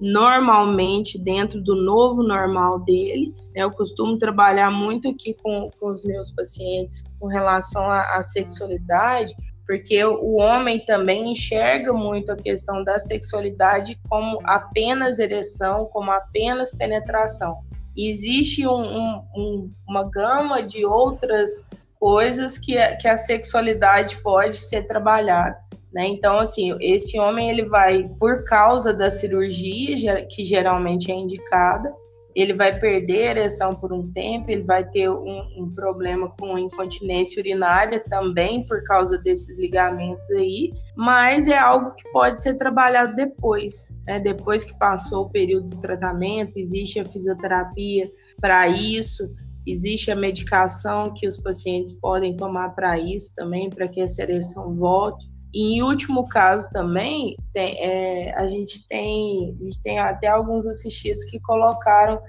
normalmente 0.00 1.18
dentro 1.18 1.60
do 1.60 1.76
novo 1.76 2.22
normal 2.22 2.80
dele. 2.80 3.32
Né? 3.54 3.62
Eu 3.62 3.70
costumo 3.70 4.16
trabalhar 4.16 4.70
muito 4.70 5.08
aqui 5.08 5.36
com, 5.42 5.70
com 5.78 5.92
os 5.92 6.02
meus 6.02 6.30
pacientes 6.30 7.04
com 7.20 7.26
relação 7.26 7.88
à 7.88 8.22
sexualidade, 8.22 9.34
porque 9.70 10.04
o 10.04 10.34
homem 10.38 10.80
também 10.80 11.30
enxerga 11.30 11.92
muito 11.92 12.32
a 12.32 12.36
questão 12.36 12.82
da 12.82 12.98
sexualidade 12.98 13.96
como 14.08 14.40
apenas 14.42 15.20
ereção, 15.20 15.88
como 15.92 16.10
apenas 16.10 16.76
penetração. 16.76 17.54
Existe 17.96 18.66
um, 18.66 18.80
um, 18.80 19.24
um, 19.36 19.66
uma 19.88 20.10
gama 20.10 20.60
de 20.60 20.84
outras 20.84 21.64
coisas 22.00 22.58
que, 22.58 22.74
que 22.96 23.06
a 23.06 23.16
sexualidade 23.16 24.20
pode 24.24 24.56
ser 24.56 24.88
trabalhada. 24.88 25.56
Né? 25.92 26.08
Então, 26.08 26.40
assim, 26.40 26.76
esse 26.80 27.16
homem 27.20 27.48
ele 27.48 27.64
vai, 27.66 28.10
por 28.18 28.42
causa 28.42 28.92
da 28.92 29.08
cirurgia, 29.08 30.26
que 30.26 30.44
geralmente 30.44 31.12
é 31.12 31.14
indicada, 31.14 31.94
ele 32.34 32.52
vai 32.52 32.78
perder 32.78 33.28
a 33.28 33.30
ereção 33.30 33.70
por 33.70 33.92
um 33.92 34.10
tempo, 34.12 34.50
ele 34.50 34.62
vai 34.62 34.88
ter 34.88 35.08
um, 35.08 35.40
um, 35.56 35.70
problema 35.74 36.32
com 36.38 36.58
incontinência 36.58 37.40
urinária 37.40 38.02
também 38.08 38.64
por 38.64 38.82
causa 38.84 39.18
desses 39.18 39.58
ligamentos 39.58 40.30
aí, 40.30 40.72
mas 40.96 41.48
é 41.48 41.58
algo 41.58 41.94
que 41.94 42.08
pode 42.12 42.40
ser 42.40 42.54
trabalhado 42.54 43.14
depois, 43.14 43.88
né? 44.06 44.20
depois 44.20 44.64
que 44.64 44.76
passou 44.78 45.24
o 45.24 45.30
período 45.30 45.68
do 45.68 45.80
tratamento, 45.80 46.58
existe 46.58 47.00
a 47.00 47.04
fisioterapia 47.04 48.10
para 48.40 48.68
isso, 48.68 49.28
existe 49.66 50.10
a 50.10 50.16
medicação 50.16 51.12
que 51.14 51.26
os 51.26 51.36
pacientes 51.36 51.92
podem 51.92 52.36
tomar 52.36 52.70
para 52.70 52.98
isso 52.98 53.34
também, 53.34 53.68
para 53.68 53.88
que 53.88 54.00
essa 54.00 54.22
ereção 54.22 54.72
volte. 54.72 55.29
E 55.52 55.76
em 55.76 55.82
último 55.82 56.28
caso 56.28 56.68
também, 56.72 57.36
tem, 57.52 57.76
é, 57.80 58.34
a, 58.36 58.46
gente 58.46 58.86
tem, 58.86 59.56
a 59.60 59.64
gente 59.64 59.82
tem 59.82 59.98
até 59.98 60.28
alguns 60.28 60.66
assistidos 60.66 61.24
que 61.24 61.40
colocaram 61.40 62.20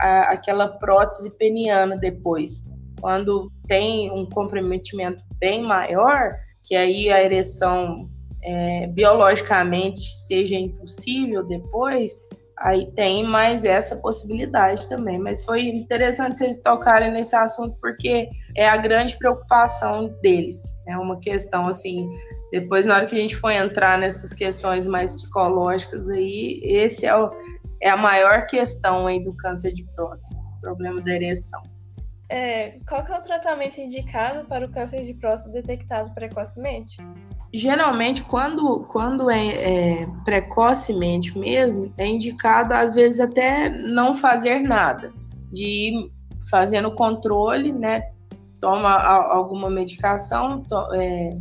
a, 0.00 0.32
aquela 0.32 0.68
prótese 0.68 1.30
peniana 1.36 1.96
depois. 1.96 2.64
Quando 3.00 3.50
tem 3.66 4.10
um 4.10 4.26
comprometimento 4.26 5.22
bem 5.38 5.62
maior, 5.62 6.34
que 6.62 6.76
aí 6.76 7.10
a 7.10 7.22
ereção 7.22 8.10
é, 8.42 8.86
biologicamente 8.88 10.16
seja 10.16 10.54
impossível 10.54 11.44
depois, 11.44 12.12
aí 12.58 12.90
tem 12.92 13.24
mais 13.24 13.64
essa 13.64 13.96
possibilidade 13.96 14.88
também. 14.88 15.18
Mas 15.18 15.44
foi 15.44 15.62
interessante 15.62 16.38
vocês 16.38 16.60
tocarem 16.60 17.12
nesse 17.12 17.34
assunto 17.36 17.76
porque 17.80 18.28
é 18.56 18.68
a 18.68 18.76
grande 18.76 19.16
preocupação 19.16 20.08
deles. 20.22 20.62
É 20.86 20.96
uma 20.96 21.18
questão 21.20 21.68
assim 21.68 22.08
depois, 22.52 22.86
na 22.86 22.96
hora 22.96 23.06
que 23.06 23.14
a 23.14 23.18
gente 23.18 23.36
for 23.36 23.50
entrar 23.50 23.98
nessas 23.98 24.32
questões 24.32 24.86
mais 24.86 25.12
psicológicas 25.12 26.08
aí, 26.08 26.60
esse 26.62 27.06
é, 27.06 27.16
o, 27.16 27.30
é 27.82 27.90
a 27.90 27.96
maior 27.96 28.46
questão 28.46 29.06
aí 29.06 29.22
do 29.22 29.32
câncer 29.34 29.72
de 29.72 29.84
próstata, 29.94 30.34
o 30.34 30.60
problema 30.60 31.00
da 31.00 31.12
ereção. 31.12 31.62
É, 32.28 32.78
qual 32.88 33.04
é 33.06 33.18
o 33.18 33.22
tratamento 33.22 33.78
indicado 33.78 34.46
para 34.46 34.66
o 34.66 34.68
câncer 34.70 35.02
de 35.02 35.14
próstata 35.14 35.60
detectado 35.60 36.12
precocemente? 36.12 36.96
Geralmente, 37.54 38.22
quando, 38.24 38.80
quando 38.88 39.30
é, 39.30 40.02
é 40.02 40.06
precocemente 40.24 41.38
mesmo, 41.38 41.92
é 41.96 42.06
indicado, 42.06 42.74
às 42.74 42.94
vezes, 42.94 43.20
até 43.20 43.68
não 43.68 44.14
fazer 44.14 44.58
nada, 44.60 45.12
de 45.52 45.64
ir 45.64 46.10
fazendo 46.50 46.94
controle, 46.94 47.72
né? 47.72 48.10
Toma 48.60 48.92
alguma 48.92 49.70
medicação, 49.70 50.60
to, 50.60 50.94
é, 50.94 51.38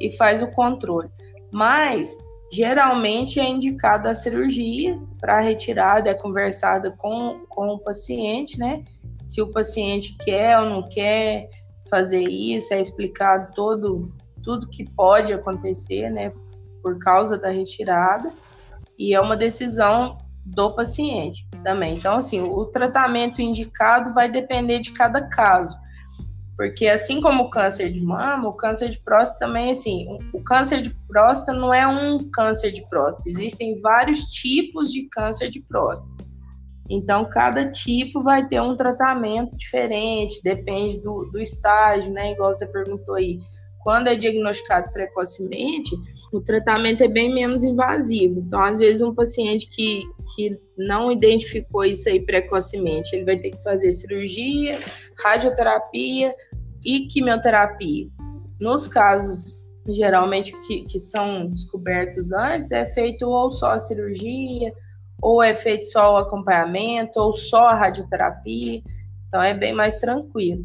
e 0.00 0.10
faz 0.12 0.42
o 0.42 0.48
controle. 0.48 1.08
Mas 1.50 2.16
geralmente 2.52 3.40
é 3.40 3.48
indicada 3.48 4.10
a 4.10 4.14
cirurgia 4.14 4.98
para 5.20 5.40
retirada, 5.40 6.10
é 6.10 6.14
conversada 6.14 6.90
com, 6.90 7.40
com 7.48 7.68
o 7.68 7.78
paciente, 7.78 8.58
né? 8.58 8.84
Se 9.24 9.40
o 9.40 9.48
paciente 9.48 10.16
quer 10.18 10.58
ou 10.58 10.66
não 10.66 10.88
quer 10.88 11.48
fazer 11.90 12.22
isso, 12.22 12.72
é 12.74 12.80
explicado 12.80 13.52
todo 13.54 14.12
tudo 14.44 14.68
que 14.68 14.84
pode 14.84 15.32
acontecer, 15.32 16.10
né, 16.10 16.30
por 16.82 16.98
causa 16.98 17.36
da 17.36 17.48
retirada, 17.48 18.30
e 18.98 19.14
é 19.14 19.20
uma 19.20 19.36
decisão 19.36 20.18
do 20.44 20.70
paciente 20.74 21.48
também. 21.64 21.96
Então, 21.96 22.16
assim, 22.16 22.42
o 22.42 22.66
tratamento 22.66 23.40
indicado 23.40 24.12
vai 24.12 24.30
depender 24.30 24.80
de 24.80 24.92
cada 24.92 25.22
caso. 25.22 25.76
Porque 26.56 26.86
assim 26.86 27.20
como 27.20 27.44
o 27.44 27.50
câncer 27.50 27.90
de 27.90 28.00
mama, 28.00 28.48
o 28.48 28.52
câncer 28.52 28.88
de 28.90 29.00
próstata 29.00 29.46
também, 29.46 29.72
assim, 29.72 30.06
o 30.32 30.40
câncer 30.42 30.82
de 30.82 30.96
próstata 31.08 31.52
não 31.52 31.74
é 31.74 31.86
um 31.86 32.18
câncer 32.30 32.70
de 32.70 32.88
próstata, 32.88 33.28
existem 33.28 33.80
vários 33.80 34.20
tipos 34.26 34.92
de 34.92 35.08
câncer 35.08 35.50
de 35.50 35.60
próstata. 35.60 36.24
Então, 36.88 37.28
cada 37.28 37.70
tipo 37.70 38.22
vai 38.22 38.46
ter 38.46 38.60
um 38.60 38.76
tratamento 38.76 39.56
diferente, 39.56 40.42
depende 40.42 41.00
do, 41.00 41.24
do 41.24 41.40
estágio, 41.40 42.12
né? 42.12 42.32
Igual 42.32 42.52
você 42.52 42.66
perguntou 42.66 43.14
aí. 43.14 43.38
Quando 43.82 44.08
é 44.08 44.14
diagnosticado 44.14 44.90
precocemente, 44.92 45.94
o 46.32 46.40
tratamento 46.40 47.02
é 47.02 47.08
bem 47.08 47.32
menos 47.32 47.64
invasivo. 47.64 48.40
Então, 48.40 48.60
às 48.60 48.78
vezes, 48.78 49.02
um 49.02 49.14
paciente 49.14 49.68
que, 49.68 50.02
que 50.34 50.58
não 50.76 51.12
identificou 51.12 51.84
isso 51.84 52.08
aí 52.08 52.20
precocemente, 52.20 53.14
ele 53.14 53.24
vai 53.24 53.36
ter 53.36 53.50
que 53.50 53.62
fazer 53.62 53.92
cirurgia, 53.92 54.78
radioterapia 55.22 56.34
e 56.84 57.06
quimioterapia. 57.06 58.08
Nos 58.60 58.88
casos 58.88 59.54
geralmente 59.92 60.52
que, 60.66 60.82
que 60.84 60.98
são 60.98 61.46
descobertos 61.48 62.32
antes, 62.32 62.70
é 62.70 62.86
feito 62.86 63.26
ou 63.26 63.50
só 63.50 63.72
a 63.72 63.78
cirurgia, 63.78 64.70
ou 65.20 65.42
é 65.42 65.54
feito 65.54 65.84
só 65.86 66.14
o 66.14 66.16
acompanhamento, 66.16 67.18
ou 67.18 67.32
só 67.34 67.68
a 67.68 67.74
radioterapia. 67.74 68.80
Então 69.28 69.42
é 69.42 69.52
bem 69.52 69.74
mais 69.74 69.96
tranquilo. 69.96 70.62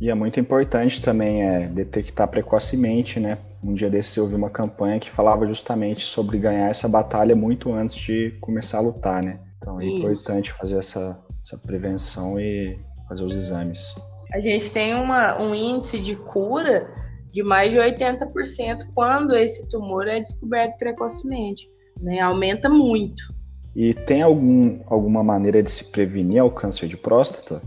E 0.00 0.10
é 0.10 0.14
muito 0.14 0.38
importante 0.38 1.02
também 1.02 1.42
é, 1.42 1.66
detectar 1.66 2.28
precocemente, 2.28 3.18
né? 3.18 3.38
Um 3.62 3.74
dia 3.74 3.90
desse 3.90 4.18
eu 4.20 4.26
vi 4.26 4.34
uma 4.36 4.50
campanha 4.50 5.00
que 5.00 5.10
falava 5.10 5.44
justamente 5.44 6.04
sobre 6.04 6.38
ganhar 6.38 6.68
essa 6.68 6.88
batalha 6.88 7.34
muito 7.34 7.72
antes 7.72 7.96
de 7.96 8.30
começar 8.40 8.78
a 8.78 8.82
lutar, 8.82 9.24
né? 9.24 9.40
Então 9.56 9.80
é 9.80 9.84
Isso. 9.84 9.96
importante 9.96 10.52
fazer 10.52 10.78
essa, 10.78 11.18
essa 11.40 11.58
prevenção 11.58 12.38
e 12.38 12.78
fazer 13.08 13.24
os 13.24 13.36
exames. 13.36 13.94
A 14.32 14.40
gente 14.40 14.70
tem 14.70 14.94
uma, 14.94 15.40
um 15.40 15.54
índice 15.54 15.98
de 15.98 16.14
cura 16.16 16.88
de 17.32 17.42
mais 17.42 17.70
de 17.70 17.76
80% 17.76 18.92
quando 18.94 19.36
esse 19.36 19.68
tumor 19.68 20.06
é 20.06 20.20
descoberto 20.20 20.76
precocemente. 20.78 21.68
Né? 22.00 22.20
Aumenta 22.20 22.68
muito. 22.68 23.22
E 23.74 23.94
tem 23.94 24.22
algum, 24.22 24.80
alguma 24.86 25.22
maneira 25.22 25.62
de 25.62 25.70
se 25.70 25.84
prevenir 25.84 26.44
o 26.44 26.50
câncer 26.50 26.88
de 26.88 26.96
próstata? 26.96 27.62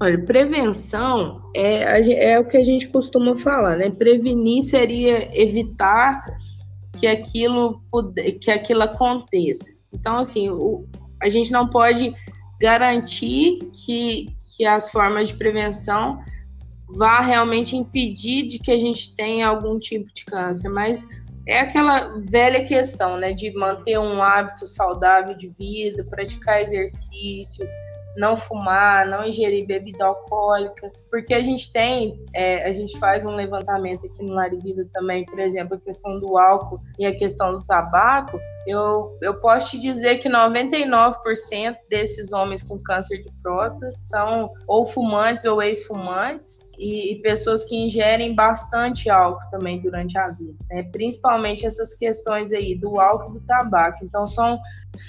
Olha, 0.00 0.18
prevenção 0.24 1.42
é, 1.54 2.32
é 2.32 2.38
o 2.38 2.44
que 2.44 2.56
a 2.56 2.62
gente 2.62 2.88
costuma 2.88 3.34
falar, 3.34 3.76
né? 3.76 3.90
Prevenir 3.90 4.62
seria 4.62 5.30
evitar 5.40 6.24
que 6.98 7.06
aquilo, 7.06 7.80
que 8.40 8.50
aquilo 8.50 8.82
aconteça. 8.82 9.72
Então, 9.92 10.16
assim, 10.16 10.50
o, 10.50 10.86
a 11.22 11.28
gente 11.28 11.52
não 11.52 11.66
pode 11.68 12.14
garantir 12.60 13.58
que, 13.72 14.28
que 14.56 14.64
as 14.64 14.90
formas 14.90 15.28
de 15.28 15.34
prevenção 15.34 16.18
vá 16.88 17.20
realmente 17.20 17.76
impedir 17.76 18.48
de 18.48 18.58
que 18.58 18.70
a 18.70 18.78
gente 18.78 19.14
tenha 19.14 19.48
algum 19.48 19.78
tipo 19.78 20.12
de 20.12 20.24
câncer, 20.24 20.68
mas 20.68 21.06
é 21.46 21.60
aquela 21.60 22.10
velha 22.26 22.64
questão, 22.64 23.16
né, 23.16 23.32
de 23.32 23.52
manter 23.52 23.98
um 23.98 24.22
hábito 24.22 24.66
saudável 24.66 25.34
de 25.34 25.48
vida, 25.48 26.04
praticar 26.04 26.62
exercício, 26.62 27.66
não 28.16 28.36
fumar, 28.36 29.06
não 29.06 29.24
ingerir 29.24 29.66
bebida 29.66 30.04
alcoólica, 30.04 30.90
porque 31.10 31.34
a 31.34 31.42
gente 31.42 31.72
tem, 31.72 32.22
é, 32.34 32.68
a 32.68 32.72
gente 32.72 32.98
faz 32.98 33.24
um 33.24 33.34
levantamento 33.34 34.06
aqui 34.06 34.22
no 34.22 34.34
Lar 34.34 34.50
Vida 34.50 34.86
também, 34.92 35.24
por 35.24 35.38
exemplo, 35.38 35.76
a 35.76 35.80
questão 35.80 36.18
do 36.18 36.38
álcool 36.38 36.80
e 36.98 37.06
a 37.06 37.16
questão 37.16 37.52
do 37.52 37.64
tabaco, 37.64 38.38
eu, 38.66 39.18
eu 39.20 39.40
posso 39.40 39.70
te 39.70 39.78
dizer 39.78 40.18
que 40.18 40.28
99% 40.28 41.76
desses 41.88 42.32
homens 42.32 42.62
com 42.62 42.80
câncer 42.82 43.22
de 43.22 43.30
próstata 43.42 43.92
são 43.92 44.50
ou 44.66 44.84
fumantes 44.84 45.44
ou 45.44 45.60
ex-fumantes, 45.60 46.58
e, 46.82 47.12
e, 47.12 47.22
pessoas 47.22 47.64
que 47.64 47.76
ingerem 47.76 48.34
bastante 48.34 49.08
álcool 49.08 49.48
também 49.52 49.80
durante 49.80 50.18
a 50.18 50.28
vida, 50.30 50.58
né? 50.68 50.82
principalmente 50.82 51.64
essas 51.64 51.94
questões 51.94 52.52
aí 52.52 52.74
do 52.74 52.98
álcool 52.98 53.36
e 53.36 53.40
do 53.40 53.46
tabaco. 53.46 54.04
Então, 54.04 54.26
são 54.26 54.58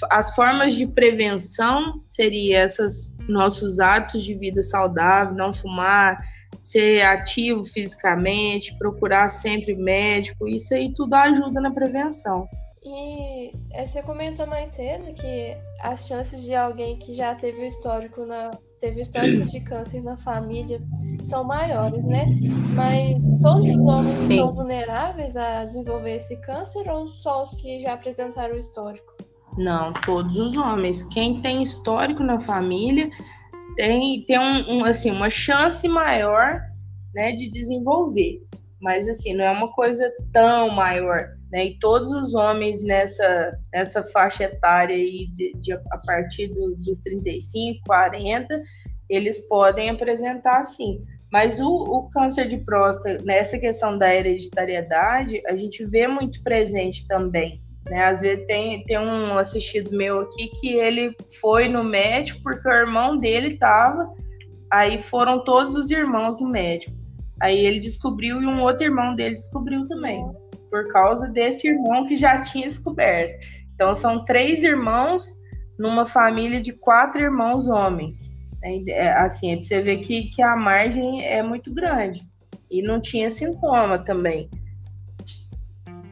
as 0.08 0.32
formas 0.34 0.74
de 0.74 0.86
prevenção 0.86 2.00
seria 2.06 2.64
esses 2.64 3.12
nossos 3.28 3.80
hábitos 3.80 4.22
de 4.22 4.34
vida 4.34 4.62
saudável, 4.62 5.34
não 5.34 5.52
fumar, 5.52 6.22
ser 6.60 7.02
ativo 7.02 7.64
fisicamente, 7.66 8.76
procurar 8.78 9.28
sempre 9.28 9.74
médico, 9.74 10.46
isso 10.46 10.72
aí 10.74 10.94
tudo 10.94 11.12
ajuda 11.14 11.60
na 11.60 11.72
prevenção. 11.72 12.48
E 12.86 13.50
é, 13.72 13.86
você 13.86 14.02
comentou 14.02 14.46
mais 14.46 14.70
cedo 14.70 15.12
que 15.14 15.56
as 15.82 16.06
chances 16.06 16.44
de 16.44 16.54
alguém 16.54 16.98
que 16.98 17.14
já 17.14 17.34
teve 17.34 17.58
o 17.58 17.66
histórico 17.66 18.24
na 18.26 18.50
teve 18.84 19.00
histórico 19.00 19.46
de 19.46 19.60
câncer 19.60 20.02
na 20.02 20.14
família 20.14 20.78
são 21.22 21.42
maiores, 21.42 22.04
né? 22.04 22.26
Mas 22.74 23.22
todos 23.40 23.64
os 23.64 23.76
homens 23.76 24.20
Sim. 24.20 24.34
estão 24.34 24.52
vulneráveis 24.52 25.36
a 25.36 25.64
desenvolver 25.64 26.16
esse 26.16 26.38
câncer 26.42 26.90
ou 26.90 27.06
só 27.06 27.42
os 27.42 27.54
que 27.54 27.80
já 27.80 27.94
apresentaram 27.94 28.54
o 28.54 28.58
histórico? 28.58 29.10
Não, 29.56 29.90
todos 29.94 30.36
os 30.36 30.54
homens. 30.54 31.02
Quem 31.04 31.40
tem 31.40 31.62
histórico 31.62 32.22
na 32.22 32.38
família 32.38 33.08
tem, 33.74 34.22
tem 34.26 34.38
um, 34.38 34.78
um, 34.78 34.84
assim, 34.84 35.10
uma 35.10 35.30
chance 35.30 35.88
maior 35.88 36.60
né, 37.14 37.32
de 37.32 37.50
desenvolver. 37.50 38.42
Mas 38.82 39.08
assim, 39.08 39.32
não 39.32 39.46
é 39.46 39.50
uma 39.50 39.72
coisa 39.72 40.12
tão 40.30 40.68
maior. 40.68 41.26
Né? 41.52 41.66
E 41.66 41.78
todos 41.78 42.10
os 42.10 42.34
homens 42.34 42.82
nessa, 42.82 43.58
nessa 43.72 44.04
faixa 44.04 44.44
etária 44.44 44.96
aí 44.96 45.26
de, 45.34 45.52
de 45.60 45.72
a 45.72 45.98
partir 46.06 46.48
do, 46.48 46.74
dos 46.74 46.98
35, 47.00 47.84
40, 47.86 48.62
eles 49.08 49.40
podem 49.48 49.90
apresentar 49.90 50.62
sim. 50.64 50.98
Mas 51.32 51.58
o, 51.58 51.66
o, 51.66 52.10
câncer 52.10 52.48
de 52.48 52.58
próstata, 52.58 53.22
nessa 53.24 53.58
questão 53.58 53.98
da 53.98 54.14
hereditariedade, 54.14 55.42
a 55.46 55.56
gente 55.56 55.84
vê 55.84 56.06
muito 56.06 56.42
presente 56.42 57.06
também. 57.08 57.60
Né? 57.86 58.04
Às 58.04 58.20
vezes 58.20 58.46
tem, 58.46 58.84
tem 58.84 58.98
um 58.98 59.36
assistido 59.36 59.96
meu 59.96 60.20
aqui 60.20 60.48
que 60.60 60.74
ele 60.74 61.14
foi 61.40 61.68
no 61.68 61.82
médico 61.82 62.40
porque 62.42 62.68
o 62.68 62.72
irmão 62.72 63.18
dele 63.18 63.48
estava, 63.48 64.14
aí 64.70 65.02
foram 65.02 65.42
todos 65.42 65.74
os 65.74 65.90
irmãos 65.90 66.40
no 66.40 66.48
médico. 66.48 66.92
Aí 67.40 67.66
ele 67.66 67.80
descobriu 67.80 68.40
e 68.40 68.46
um 68.46 68.62
outro 68.62 68.84
irmão 68.84 69.14
dele 69.14 69.34
descobriu 69.34 69.86
também, 69.88 70.24
por 70.74 70.88
causa 70.88 71.28
desse 71.28 71.68
irmão 71.68 72.04
que 72.04 72.16
já 72.16 72.40
tinha 72.40 72.66
descoberto. 72.66 73.46
Então 73.72 73.94
são 73.94 74.24
três 74.24 74.64
irmãos 74.64 75.32
numa 75.78 76.04
família 76.04 76.60
de 76.60 76.72
quatro 76.72 77.22
irmãos 77.22 77.68
homens. 77.68 78.34
É, 78.60 79.12
assim, 79.12 79.52
é 79.52 79.56
você 79.62 79.80
ver 79.80 79.98
que, 79.98 80.30
que 80.30 80.42
a 80.42 80.56
margem 80.56 81.24
é 81.24 81.44
muito 81.44 81.72
grande. 81.72 82.28
E 82.68 82.82
não 82.82 83.00
tinha 83.00 83.30
sintoma 83.30 84.00
também. 84.00 84.50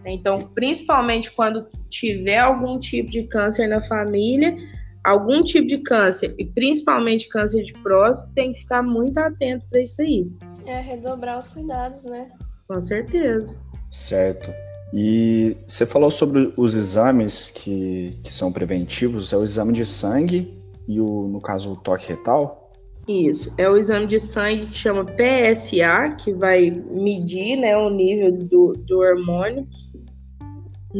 Então, 0.07 0.43
principalmente 0.55 1.33
quando 1.33 1.67
tiver 1.91 2.39
algum 2.39 2.79
tipo 2.79 3.11
de 3.11 3.25
câncer 3.25 3.67
na 3.67 3.83
família, 3.83 4.55
algum 5.03 5.43
tipo 5.43 5.67
de 5.67 5.79
câncer, 5.79 6.37
e 6.39 6.45
principalmente 6.45 7.29
câncer 7.29 7.65
de 7.65 7.73
próstata, 7.83 8.33
tem 8.37 8.53
que 8.53 8.61
ficar 8.61 8.83
muito 8.83 9.19
atento 9.19 9.67
para 9.69 9.83
isso 9.83 10.03
aí. 10.03 10.31
É, 10.67 10.79
redobrar 10.79 11.41
os 11.41 11.49
cuidados, 11.49 12.05
né? 12.05 12.29
Com 12.69 12.81
certeza. 12.81 13.57
Certo. 13.93 14.51
E 14.95 15.55
você 15.67 15.85
falou 15.85 16.11
sobre 16.11 16.51
os 16.57 16.75
exames 16.75 17.51
que, 17.51 18.19
que 18.25 18.33
são 18.33 18.51
preventivos, 18.51 19.35
é 19.35 19.37
o 19.37 19.45
exame 19.45 19.75
de 19.75 19.85
sangue 19.85 20.59
e 20.89 20.99
o, 20.99 21.29
no 21.29 21.43
caso, 21.43 21.73
o 21.73 21.77
toque 21.77 22.09
retal? 22.09 22.71
Isso, 23.07 23.53
é 23.59 23.69
o 23.69 23.77
exame 23.77 24.07
de 24.07 24.19
sangue 24.19 24.67
que 24.67 24.79
chama 24.79 25.05
PSA, 25.05 26.17
que 26.19 26.33
vai 26.33 26.71
medir 26.71 27.57
né, 27.57 27.77
o 27.77 27.91
nível 27.91 28.33
do, 28.33 28.73
do 28.73 28.99
hormônio 29.01 29.67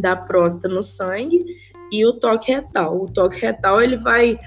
da 0.01 0.15
próstata 0.15 0.69
no 0.69 0.83
sangue, 0.83 1.45
e 1.91 2.05
o 2.05 2.15
toque 2.15 2.53
retal. 2.53 3.01
O 3.01 3.11
toque 3.11 3.41
retal, 3.41 3.81
ele 3.81 3.97
vai 3.97 4.39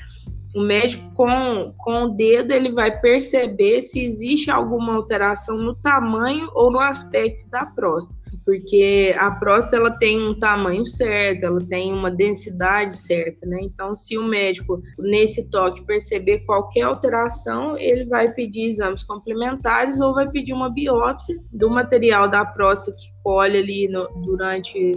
o 0.56 0.62
médico 0.62 1.04
com, 1.14 1.74
com 1.78 2.04
o 2.04 2.10
dedo 2.10 2.54
ele 2.54 2.72
vai 2.72 3.02
perceber 3.02 3.82
se 3.82 4.00
existe 4.00 4.50
alguma 4.50 4.96
alteração 4.96 5.58
no 5.58 5.76
tamanho 5.76 6.50
ou 6.54 6.72
no 6.72 6.80
aspecto 6.80 7.48
da 7.50 7.66
próstata, 7.66 8.18
porque 8.46 9.16
a 9.18 9.32
próstata 9.32 9.78
ela 9.78 9.92
tem 9.92 10.22
um 10.22 10.38
tamanho 10.38 10.86
certo, 10.86 11.44
ela 11.44 11.60
tem 11.60 11.92
uma 11.92 12.12
densidade 12.12 12.96
certa, 12.96 13.46
né? 13.48 13.58
Então, 13.62 13.96
se 13.96 14.18
o 14.18 14.24
médico 14.24 14.82
nesse 15.00 15.50
toque 15.50 15.84
perceber 15.84 16.40
qualquer 16.46 16.84
alteração, 16.84 17.76
ele 17.78 18.06
vai 18.06 18.32
pedir 18.32 18.68
exames 18.68 19.04
complementares 19.04 20.00
ou 20.00 20.14
vai 20.14 20.30
pedir 20.30 20.54
uma 20.54 20.70
biópsia 20.70 21.36
do 21.52 21.70
material 21.70 22.30
da 22.30 22.46
próstata 22.46 22.96
que 22.96 23.08
colhe 23.24 23.58
ali 23.58 23.88
no, 23.88 24.08
durante 24.22 24.92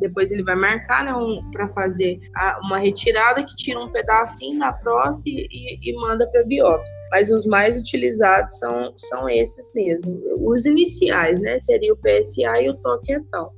depois 0.00 0.30
ele 0.30 0.42
vai 0.42 0.54
marcar 0.54 1.04
né, 1.04 1.14
um, 1.14 1.42
para 1.50 1.68
fazer 1.68 2.18
a, 2.34 2.60
uma 2.62 2.78
retirada 2.78 3.44
que 3.44 3.56
tira 3.56 3.80
um 3.80 3.88
pedacinho 3.88 4.58
da 4.58 4.72
próstata 4.72 5.22
e, 5.26 5.46
e, 5.50 5.90
e 5.90 5.94
manda 5.94 6.26
para 6.28 6.44
biópsia. 6.44 6.96
Mas 7.10 7.30
os 7.30 7.46
mais 7.46 7.76
utilizados 7.76 8.58
são, 8.58 8.92
são 8.96 9.28
esses 9.28 9.72
mesmo. 9.74 10.20
Os 10.40 10.66
iniciais, 10.66 11.38
né? 11.40 11.58
Seria 11.58 11.92
o 11.92 11.96
PSA 11.96 12.62
e 12.62 12.68
o 12.68 12.74
toque 12.74 13.12
retal. 13.12 13.57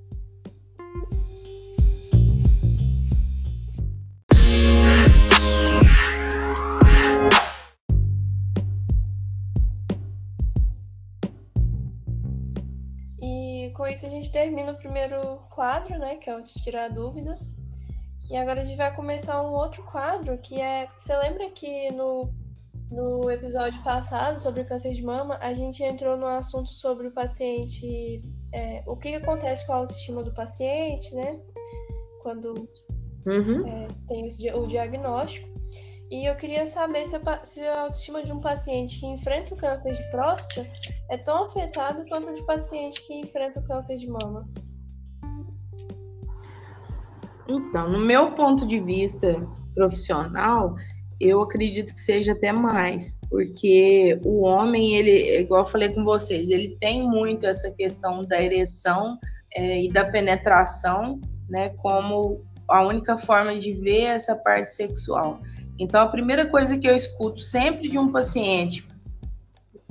Isso 14.00 14.06
a 14.06 14.10
gente 14.10 14.32
termina 14.32 14.72
o 14.72 14.76
primeiro 14.76 15.40
quadro, 15.50 15.98
né, 15.98 16.16
que 16.16 16.30
é 16.30 16.34
o 16.36 16.42
de 16.42 16.54
tirar 16.54 16.88
dúvidas. 16.88 17.56
E 18.30 18.36
agora 18.36 18.62
a 18.62 18.64
gente 18.64 18.76
vai 18.76 18.94
começar 18.94 19.42
um 19.42 19.52
outro 19.52 19.82
quadro, 19.82 20.38
que 20.38 20.58
é, 20.58 20.88
você 20.94 21.14
lembra 21.16 21.50
que 21.50 21.90
no 21.92 22.30
no 22.90 23.30
episódio 23.30 23.80
passado 23.84 24.40
sobre 24.40 24.64
câncer 24.64 24.92
de 24.92 25.04
mama, 25.04 25.38
a 25.40 25.54
gente 25.54 25.80
entrou 25.80 26.16
no 26.16 26.26
assunto 26.26 26.70
sobre 26.70 27.06
o 27.06 27.12
paciente, 27.12 28.20
é, 28.52 28.82
o 28.84 28.96
que 28.96 29.14
acontece 29.14 29.64
com 29.64 29.72
a 29.72 29.76
autoestima 29.76 30.24
do 30.24 30.34
paciente, 30.34 31.14
né? 31.14 31.40
Quando 32.20 32.68
uhum. 33.26 33.64
é, 33.64 33.88
tem 34.08 34.26
o 34.54 34.66
diagnóstico. 34.66 35.48
E 36.10 36.28
eu 36.28 36.34
queria 36.34 36.66
saber 36.66 37.06
se 37.06 37.14
a, 37.16 37.44
se 37.44 37.60
a 37.60 37.82
autoestima 37.82 38.24
de 38.24 38.32
um 38.32 38.40
paciente 38.40 38.98
que 38.98 39.06
enfrenta 39.06 39.54
o 39.54 39.56
câncer 39.56 39.92
de 39.92 40.10
próstata 40.10 40.68
é 41.08 41.16
tão 41.16 41.44
afetado 41.44 42.04
quanto 42.08 42.34
de 42.34 42.44
paciente 42.44 43.06
que 43.06 43.14
enfrenta 43.14 43.60
o 43.60 43.66
câncer 43.66 43.94
de 43.94 44.08
mama. 44.08 44.44
Então, 47.48 47.90
no 47.90 48.00
meu 48.00 48.32
ponto 48.32 48.66
de 48.66 48.80
vista 48.80 49.36
profissional, 49.72 50.74
eu 51.20 51.42
acredito 51.42 51.94
que 51.94 52.00
seja 52.00 52.32
até 52.32 52.50
mais, 52.50 53.20
porque 53.28 54.18
o 54.24 54.42
homem, 54.42 54.96
ele, 54.96 55.40
igual 55.40 55.62
eu 55.62 55.68
falei 55.68 55.90
com 55.90 56.02
vocês, 56.02 56.48
ele 56.48 56.76
tem 56.80 57.02
muito 57.02 57.46
essa 57.46 57.70
questão 57.70 58.24
da 58.24 58.42
ereção 58.42 59.16
é, 59.54 59.84
e 59.84 59.92
da 59.92 60.04
penetração, 60.04 61.20
né, 61.48 61.68
como 61.76 62.44
a 62.68 62.82
única 62.82 63.18
forma 63.18 63.56
de 63.58 63.74
ver 63.74 64.04
essa 64.04 64.34
parte 64.34 64.70
sexual. 64.72 65.40
Então, 65.80 66.02
a 66.02 66.08
primeira 66.08 66.46
coisa 66.46 66.78
que 66.78 66.86
eu 66.86 66.94
escuto 66.94 67.40
sempre 67.40 67.88
de 67.88 67.98
um 67.98 68.12
paciente 68.12 68.86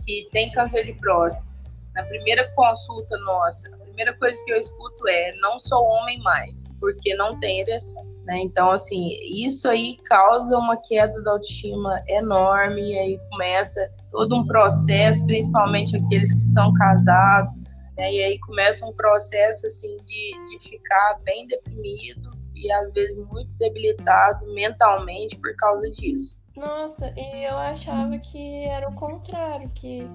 que 0.06 0.28
tem 0.32 0.52
câncer 0.52 0.86
de 0.86 0.94
próstata, 0.94 1.46
na 1.94 2.04
primeira 2.04 2.50
consulta 2.54 3.18
nossa, 3.18 3.70
primeira 4.00 4.18
coisa 4.18 4.42
que 4.46 4.52
eu 4.52 4.58
escuto 4.58 5.08
é: 5.10 5.34
não 5.42 5.60
sou 5.60 5.84
homem 5.84 6.20
mais, 6.20 6.74
porque 6.80 7.14
não 7.16 7.38
tem 7.40 7.60
ereção. 7.62 8.06
Né? 8.24 8.40
Então, 8.44 8.72
assim, 8.72 9.18
isso 9.24 9.68
aí 9.68 9.98
causa 10.06 10.58
uma 10.58 10.78
queda 10.78 11.22
da 11.22 11.32
autoestima 11.32 12.02
enorme, 12.08 12.94
e 12.94 12.98
aí 12.98 13.20
começa 13.32 13.92
todo 14.10 14.36
um 14.36 14.48
processo, 14.48 15.26
principalmente 15.26 15.98
aqueles 15.98 16.34
que 16.34 16.40
são 16.40 16.74
casados, 16.74 17.60
né? 17.98 18.14
e 18.14 18.24
aí 18.24 18.40
começa 18.40 18.86
um 18.86 18.94
processo 18.94 19.68
assim 19.68 19.98
de, 20.06 20.46
de 20.46 20.70
ficar 20.70 21.20
bem 21.24 21.46
deprimido 21.48 22.29
e 22.60 22.72
às 22.72 22.92
vezes 22.92 23.18
muito 23.28 23.52
debilitado 23.58 24.46
mentalmente 24.54 25.36
por 25.38 25.56
causa 25.56 25.90
disso. 25.92 26.38
Nossa, 26.56 27.14
e 27.18 27.46
eu 27.46 27.56
achava 27.56 28.18
que 28.20 28.66
era 28.66 28.90
o 28.90 28.96
contrário, 28.96 29.70
que 29.70 30.06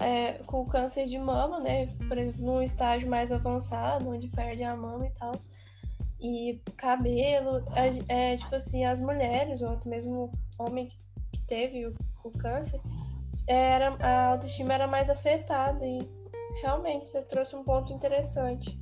é, 0.00 0.32
com 0.46 0.66
câncer 0.66 1.04
de 1.04 1.18
mama, 1.18 1.60
né? 1.60 1.86
Por 2.08 2.18
exemplo, 2.18 2.44
num 2.44 2.62
estágio 2.62 3.08
mais 3.08 3.30
avançado, 3.30 4.10
onde 4.10 4.28
perde 4.28 4.64
a 4.64 4.76
mama 4.76 5.06
e 5.06 5.10
tal. 5.10 5.36
E 6.20 6.60
cabelo, 6.76 7.62
é, 7.76 8.32
é, 8.32 8.36
tipo 8.36 8.54
assim, 8.54 8.84
as 8.84 8.98
mulheres, 8.98 9.62
ou 9.62 9.70
até 9.70 9.88
mesmo 9.88 10.28
o 10.58 10.62
homem 10.62 10.88
que 11.32 11.42
teve 11.46 11.86
o, 11.86 11.94
o 12.24 12.30
câncer, 12.30 12.80
era, 13.46 13.94
a 14.00 14.32
autoestima 14.32 14.74
era 14.74 14.86
mais 14.86 15.10
afetada. 15.10 15.86
E 15.86 16.00
realmente 16.62 17.08
você 17.08 17.22
trouxe 17.22 17.54
um 17.54 17.62
ponto 17.62 17.92
interessante. 17.92 18.76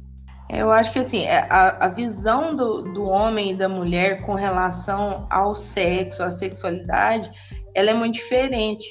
Eu 0.53 0.71
acho 0.71 0.93
que 0.93 0.99
assim, 0.99 1.25
é, 1.25 1.47
a, 1.49 1.87
a 1.87 1.89
visão 1.89 2.55
do, 2.55 2.83
do 2.83 3.05
homem 3.05 3.53
e 3.53 3.57
da 3.57 3.71
mulher 3.71 4.21
com 4.21 4.35
relação 4.35 5.27
ao 5.31 5.55
sexo, 5.55 6.23
à 6.23 6.31
sexualidade, 6.31 7.33
ela 7.75 7.91
é 7.91 7.95
muito 7.95 8.15
diferente. 8.15 8.85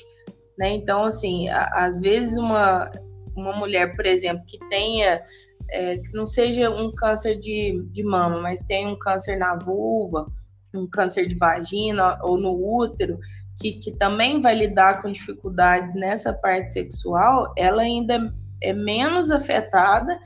Né? 0.57 0.71
Então, 0.71 1.03
assim, 1.03 1.47
a, 1.49 1.85
às 1.85 2.01
vezes 2.01 2.35
uma, 2.35 2.89
uma 3.35 3.55
mulher, 3.55 3.95
por 3.95 4.07
exemplo, 4.07 4.43
que 4.47 4.57
tenha, 4.69 5.21
é, 5.69 5.99
que 5.99 6.11
não 6.13 6.25
seja 6.25 6.67
um 6.71 6.91
câncer 6.95 7.39
de, 7.39 7.87
de 7.91 8.03
mama, 8.03 8.41
mas 8.41 8.61
tenha 8.61 8.89
um 8.89 8.97
câncer 8.97 9.37
na 9.37 9.55
vulva, 9.55 10.25
um 10.73 10.89
câncer 10.89 11.27
de 11.27 11.35
vagina 11.35 12.17
ou 12.23 12.39
no 12.39 12.53
útero, 12.79 13.19
que, 13.59 13.73
que 13.73 13.91
também 13.91 14.41
vai 14.41 14.55
lidar 14.55 14.99
com 14.99 15.11
dificuldades 15.11 15.93
nessa 15.93 16.33
parte 16.33 16.71
sexual, 16.71 17.53
ela 17.55 17.83
ainda 17.83 18.33
é 18.63 18.73
menos 18.73 19.29
afetada 19.29 20.19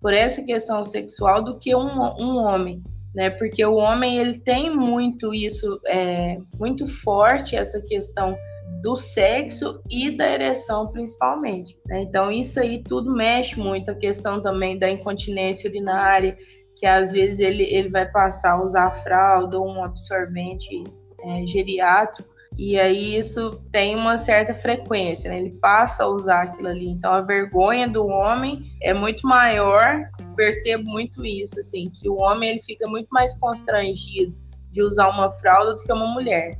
por 0.00 0.12
essa 0.12 0.42
questão 0.42 0.84
sexual 0.84 1.42
do 1.42 1.58
que 1.58 1.74
um, 1.74 2.00
um 2.20 2.36
homem, 2.36 2.82
né? 3.14 3.30
Porque 3.30 3.64
o 3.64 3.76
homem 3.76 4.18
ele 4.18 4.38
tem 4.38 4.74
muito 4.74 5.32
isso, 5.34 5.80
é, 5.86 6.38
muito 6.58 6.86
forte 6.86 7.56
essa 7.56 7.80
questão 7.80 8.36
do 8.82 8.96
sexo 8.96 9.82
e 9.90 10.10
da 10.10 10.30
ereção, 10.30 10.88
principalmente. 10.88 11.78
Né? 11.86 12.02
Então, 12.02 12.30
isso 12.30 12.60
aí 12.60 12.82
tudo 12.82 13.12
mexe 13.12 13.58
muito. 13.58 13.90
A 13.90 13.94
questão 13.94 14.40
também 14.40 14.78
da 14.78 14.90
incontinência 14.90 15.68
urinária, 15.68 16.36
que 16.76 16.86
às 16.86 17.10
vezes 17.10 17.40
ele, 17.40 17.64
ele 17.64 17.88
vai 17.88 18.06
passar 18.10 18.52
a 18.52 18.62
usar 18.62 18.90
fralda 18.90 19.58
ou 19.58 19.66
um 19.66 19.82
absorvente 19.82 20.84
é, 21.20 21.42
geriátrico, 21.44 22.35
e 22.58 22.78
aí 22.78 23.16
isso 23.16 23.62
tem 23.70 23.94
uma 23.94 24.16
certa 24.16 24.54
frequência, 24.54 25.30
né? 25.30 25.38
ele 25.38 25.54
passa 25.56 26.04
a 26.04 26.08
usar 26.08 26.42
aquilo 26.42 26.68
ali. 26.68 26.88
Então, 26.88 27.12
a 27.12 27.20
vergonha 27.20 27.86
do 27.86 28.06
homem 28.06 28.72
é 28.82 28.94
muito 28.94 29.26
maior, 29.26 30.08
percebo 30.34 30.84
muito 30.84 31.24
isso, 31.24 31.58
assim, 31.58 31.90
que 31.90 32.08
o 32.08 32.16
homem 32.16 32.50
ele 32.50 32.62
fica 32.62 32.88
muito 32.88 33.08
mais 33.10 33.38
constrangido 33.38 34.34
de 34.72 34.82
usar 34.82 35.08
uma 35.08 35.30
fralda 35.30 35.74
do 35.74 35.82
que 35.82 35.92
uma 35.92 36.06
mulher 36.06 36.58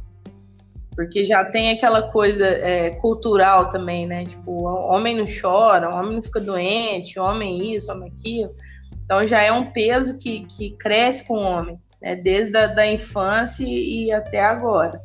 porque 0.97 1.27
já 1.27 1.45
tem 1.45 1.71
aquela 1.71 2.11
coisa 2.11 2.47
é, 2.47 2.91
cultural 2.93 3.69
também, 3.69 4.07
né? 4.07 4.25
Tipo, 4.25 4.65
homem 4.65 5.15
não 5.15 5.27
chora, 5.27 5.95
homem 5.95 6.15
não 6.15 6.23
fica 6.23 6.41
doente, 6.41 7.21
homem 7.21 7.75
isso, 7.75 7.93
homem 7.93 8.11
aquilo. 8.11 8.51
Então 9.05 9.27
já 9.27 9.43
é 9.43 9.53
um 9.53 9.71
peso 9.71 10.17
que, 10.17 10.47
que 10.47 10.71
cresce 10.79 11.23
com 11.25 11.35
o 11.35 11.43
homem, 11.43 11.79
né? 12.01 12.17
Desde 12.17 12.57
a 12.57 12.67
da 12.67 12.87
infância 12.87 13.63
e 13.63 14.11
até 14.11 14.43
agora. 14.43 14.99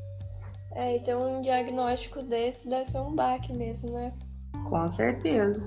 É, 0.75 0.95
então 0.95 1.37
um 1.37 1.41
diagnóstico 1.41 2.23
desse 2.23 2.69
deve 2.69 2.85
ser 2.85 2.99
um 2.99 3.13
baque 3.13 3.53
mesmo, 3.53 3.91
né? 3.91 4.13
Com 4.69 4.89
certeza. 4.89 5.63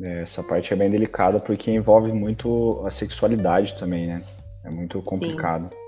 É, 0.00 0.22
essa 0.22 0.42
parte 0.42 0.72
é 0.72 0.76
bem 0.76 0.90
delicada 0.90 1.40
porque 1.40 1.70
envolve 1.70 2.12
muito 2.12 2.82
a 2.86 2.90
sexualidade 2.90 3.74
também, 3.74 4.06
né? 4.06 4.22
É 4.64 4.70
muito 4.70 5.02
complicado. 5.02 5.68
Sim. 5.68 5.82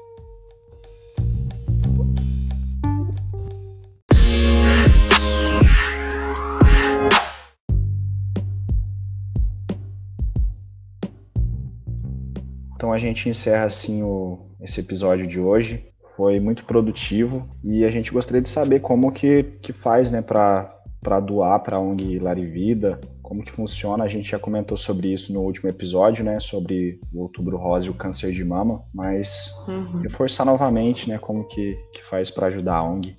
Então 12.85 12.93
a 12.93 12.99
gente 12.99 13.31
encerra 13.31 13.65
assim 13.65 14.03
o, 14.03 14.37
esse 14.61 14.81
episódio 14.81 15.27
de 15.27 15.41
hoje. 15.41 15.94
Foi 16.17 16.39
muito 16.39 16.65
produtivo 16.65 17.49
e 17.63 17.85
a 17.85 17.91
gente 17.91 18.13
gostaria 18.13 18.41
de 18.41 18.49
saber 18.49 18.81
como 18.81 19.11
que, 19.11 19.43
que 19.61 19.73
faz 19.73 20.13
né, 20.13 20.23
para 20.23 21.21
doar 21.21 21.61
para 21.61 21.77
a 21.77 21.81
ONG 21.81 22.21
Larivida, 22.21 23.01
como 23.21 23.43
que 23.43 23.51
funciona. 23.51 24.05
A 24.05 24.09
gente 24.09 24.31
já 24.31 24.39
comentou 24.39 24.77
sobre 24.77 25.13
isso 25.13 25.33
no 25.33 25.41
último 25.41 25.69
episódio, 25.69 26.25
né, 26.25 26.39
sobre 26.39 27.01
o 27.13 27.23
Outubro 27.23 27.57
Rosa 27.57 27.89
e 27.89 27.91
o 27.91 27.95
câncer 27.95 28.31
de 28.31 28.45
mama, 28.45 28.85
mas 28.95 29.53
uhum. 29.67 30.03
reforçar 30.03 30.45
novamente 30.45 31.09
né, 31.09 31.19
como 31.19 31.49
que, 31.49 31.77
que 31.93 32.05
faz 32.05 32.31
para 32.31 32.47
ajudar 32.47 32.77
a 32.77 32.83
ONG. 32.85 33.17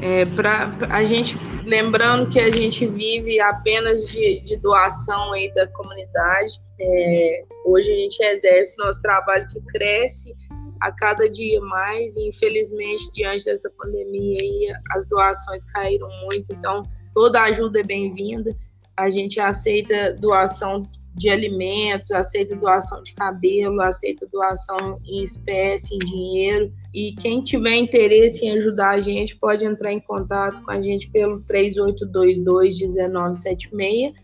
É, 0.00 0.24
para 0.24 0.72
a 0.90 1.04
gente, 1.04 1.36
lembrando 1.64 2.28
que 2.28 2.40
a 2.40 2.50
gente 2.50 2.86
vive 2.86 3.38
apenas 3.40 4.08
de, 4.08 4.40
de 4.40 4.56
doação 4.56 5.32
aí 5.32 5.52
da 5.54 5.68
comunidade, 5.68 6.58
é, 6.80 7.44
hoje 7.66 7.92
a 7.92 7.96
gente 7.96 8.20
exerce 8.20 8.76
nosso 8.78 9.00
trabalho 9.00 9.46
que 9.48 9.60
cresce 9.60 10.34
a 10.82 10.92
cada 10.92 11.30
dia 11.30 11.60
mais 11.60 12.16
e 12.16 12.28
infelizmente 12.28 13.10
diante 13.12 13.44
dessa 13.44 13.70
pandemia 13.70 14.40
aí, 14.40 14.72
as 14.90 15.08
doações 15.08 15.64
caíram 15.64 16.08
muito, 16.24 16.46
então 16.50 16.82
toda 17.12 17.42
ajuda 17.42 17.78
é 17.80 17.84
bem-vinda. 17.84 18.56
A 18.96 19.08
gente 19.08 19.38
aceita 19.40 20.12
doação 20.14 20.82
de 21.14 21.28
alimentos, 21.28 22.10
aceita 22.10 22.56
doação 22.56 23.00
de 23.02 23.12
cabelo, 23.14 23.80
aceita 23.80 24.26
doação 24.26 24.98
em 25.04 25.22
espécie, 25.22 25.94
em 25.94 25.98
dinheiro. 25.98 26.72
E 26.92 27.14
quem 27.14 27.40
tiver 27.42 27.76
interesse 27.76 28.44
em 28.44 28.58
ajudar 28.58 28.90
a 28.90 29.00
gente 29.00 29.36
pode 29.36 29.64
entrar 29.64 29.92
em 29.92 30.00
contato 30.00 30.60
com 30.62 30.72
a 30.72 30.82
gente 30.82 31.08
pelo 31.10 31.40
3822-1976 31.42 34.14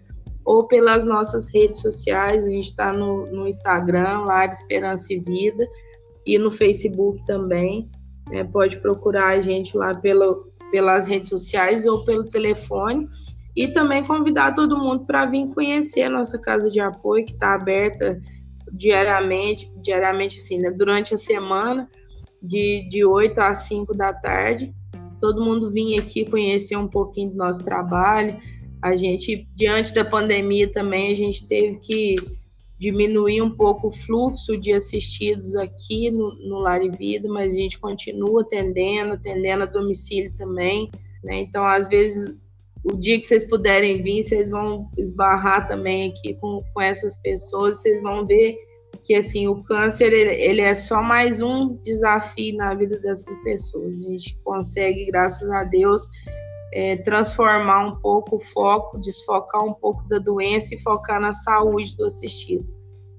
ou 0.44 0.66
pelas 0.66 1.04
nossas 1.04 1.46
redes 1.46 1.80
sociais. 1.80 2.44
A 2.46 2.50
gente 2.50 2.70
está 2.70 2.92
no, 2.92 3.26
no 3.26 3.46
Instagram, 3.46 4.22
Lar 4.22 4.50
Esperança 4.50 5.12
e 5.12 5.18
Vida, 5.18 5.68
e 6.28 6.38
no 6.38 6.50
Facebook 6.50 7.24
também. 7.26 7.88
É, 8.30 8.44
pode 8.44 8.76
procurar 8.76 9.28
a 9.28 9.40
gente 9.40 9.74
lá 9.74 9.94
pelo, 9.94 10.52
pelas 10.70 11.06
redes 11.06 11.30
sociais 11.30 11.86
ou 11.86 12.04
pelo 12.04 12.24
telefone 12.24 13.08
e 13.56 13.66
também 13.66 14.04
convidar 14.04 14.54
todo 14.54 14.76
mundo 14.76 15.06
para 15.06 15.24
vir 15.24 15.48
conhecer 15.54 16.02
a 16.02 16.10
nossa 16.10 16.38
casa 16.38 16.70
de 16.70 16.78
apoio, 16.78 17.24
que 17.24 17.32
está 17.32 17.54
aberta 17.54 18.20
diariamente, 18.70 19.72
diariamente 19.80 20.38
assim, 20.38 20.58
né? 20.58 20.70
durante 20.70 21.14
a 21.14 21.16
semana, 21.16 21.88
de, 22.42 22.86
de 22.88 23.02
8 23.02 23.38
às 23.38 23.66
5 23.66 23.96
da 23.96 24.12
tarde. 24.12 24.70
Todo 25.18 25.42
mundo 25.42 25.70
vinha 25.70 25.98
aqui 25.98 26.28
conhecer 26.28 26.76
um 26.76 26.86
pouquinho 26.86 27.30
do 27.30 27.36
nosso 27.36 27.64
trabalho. 27.64 28.38
A 28.82 28.94
gente, 28.94 29.48
diante 29.56 29.94
da 29.94 30.04
pandemia 30.04 30.70
também, 30.70 31.10
a 31.10 31.14
gente 31.14 31.48
teve 31.48 31.78
que 31.78 32.16
diminuir 32.78 33.42
um 33.42 33.50
pouco 33.50 33.88
o 33.88 33.92
fluxo 33.92 34.56
de 34.56 34.72
assistidos 34.72 35.56
aqui 35.56 36.10
no, 36.10 36.34
no 36.48 36.58
Lar 36.60 36.82
e 36.82 36.90
Vida, 36.90 37.28
mas 37.28 37.52
a 37.52 37.56
gente 37.56 37.78
continua 37.78 38.42
atendendo, 38.42 39.14
atendendo 39.14 39.64
a 39.64 39.66
domicílio 39.66 40.32
também. 40.38 40.90
Né? 41.24 41.40
Então, 41.40 41.64
às 41.64 41.88
vezes, 41.88 42.36
o 42.84 42.96
dia 42.96 43.20
que 43.20 43.26
vocês 43.26 43.44
puderem 43.44 44.00
vir, 44.00 44.22
vocês 44.22 44.50
vão 44.50 44.88
esbarrar 44.96 45.66
também 45.66 46.10
aqui 46.10 46.34
com, 46.34 46.62
com 46.72 46.80
essas 46.80 47.16
pessoas, 47.18 47.78
vocês 47.78 48.00
vão 48.00 48.24
ver 48.24 48.56
que 49.02 49.14
assim 49.14 49.48
o 49.48 49.62
câncer 49.62 50.12
ele, 50.12 50.34
ele, 50.34 50.60
é 50.60 50.74
só 50.74 51.02
mais 51.02 51.40
um 51.40 51.76
desafio 51.82 52.56
na 52.56 52.74
vida 52.74 52.98
dessas 52.98 53.36
pessoas. 53.42 53.96
A 54.00 54.08
gente 54.10 54.38
consegue, 54.44 55.06
graças 55.06 55.50
a 55.50 55.64
Deus, 55.64 56.08
é, 56.72 56.96
transformar 56.96 57.86
um 57.86 57.96
pouco 57.96 58.36
o 58.36 58.40
foco, 58.40 58.98
desfocar 58.98 59.64
um 59.64 59.72
pouco 59.72 60.06
da 60.08 60.18
doença 60.18 60.74
e 60.74 60.80
focar 60.80 61.20
na 61.20 61.32
saúde 61.32 61.96
do 61.96 62.04
assistido. 62.04 62.64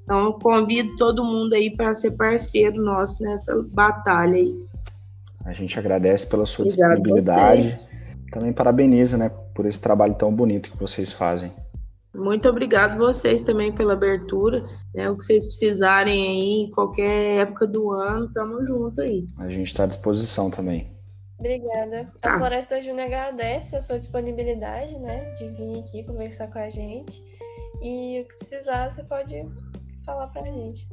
Então, 0.03 0.33
convido 0.33 0.95
todo 0.97 1.23
mundo 1.23 1.53
aí 1.53 1.75
para 1.75 1.93
ser 1.93 2.11
parceiro 2.11 2.81
nosso 2.81 3.21
nessa 3.21 3.61
batalha 3.71 4.35
aí. 4.35 4.53
A 5.45 5.53
gente 5.53 5.77
agradece 5.77 6.27
pela 6.27 6.45
sua 6.45 6.65
Obrigado 6.65 6.95
disponibilidade. 6.95 7.87
Também 8.31 8.53
parabeniza, 8.53 9.17
né, 9.17 9.29
por 9.53 9.65
esse 9.65 9.79
trabalho 9.79 10.13
tão 10.15 10.33
bonito 10.33 10.71
que 10.71 10.77
vocês 10.77 11.11
fazem. 11.11 11.51
Muito 12.13 12.49
obrigado 12.49 12.97
vocês 12.97 13.41
também 13.41 13.71
pela 13.71 13.93
abertura. 13.93 14.63
Né? 14.93 15.09
O 15.09 15.15
que 15.15 15.23
vocês 15.23 15.45
precisarem 15.45 16.27
aí, 16.27 16.63
em 16.63 16.71
qualquer 16.71 17.41
época 17.41 17.67
do 17.67 17.91
ano, 17.91 18.31
tamo 18.31 18.65
junto 18.65 18.99
aí. 19.01 19.25
A 19.37 19.47
gente 19.47 19.67
está 19.67 19.83
à 19.83 19.87
disposição 19.87 20.49
também. 20.49 20.87
Obrigada. 21.39 22.05
Tá. 22.19 22.35
A 22.35 22.37
Floresta 22.37 22.81
Júnior 22.81 23.05
agradece 23.05 23.77
a 23.77 23.81
sua 23.81 23.97
disponibilidade, 23.97 24.99
né, 24.99 25.31
de 25.31 25.47
vir 25.49 25.79
aqui 25.79 26.03
conversar 26.03 26.51
com 26.51 26.59
a 26.59 26.69
gente. 26.69 27.23
E 27.81 28.21
o 28.21 28.27
que 28.27 28.35
precisar, 28.35 28.91
você 28.91 29.03
pode 29.03 29.45
falar 30.05 30.27
pra 30.27 30.43
gente. 30.43 30.89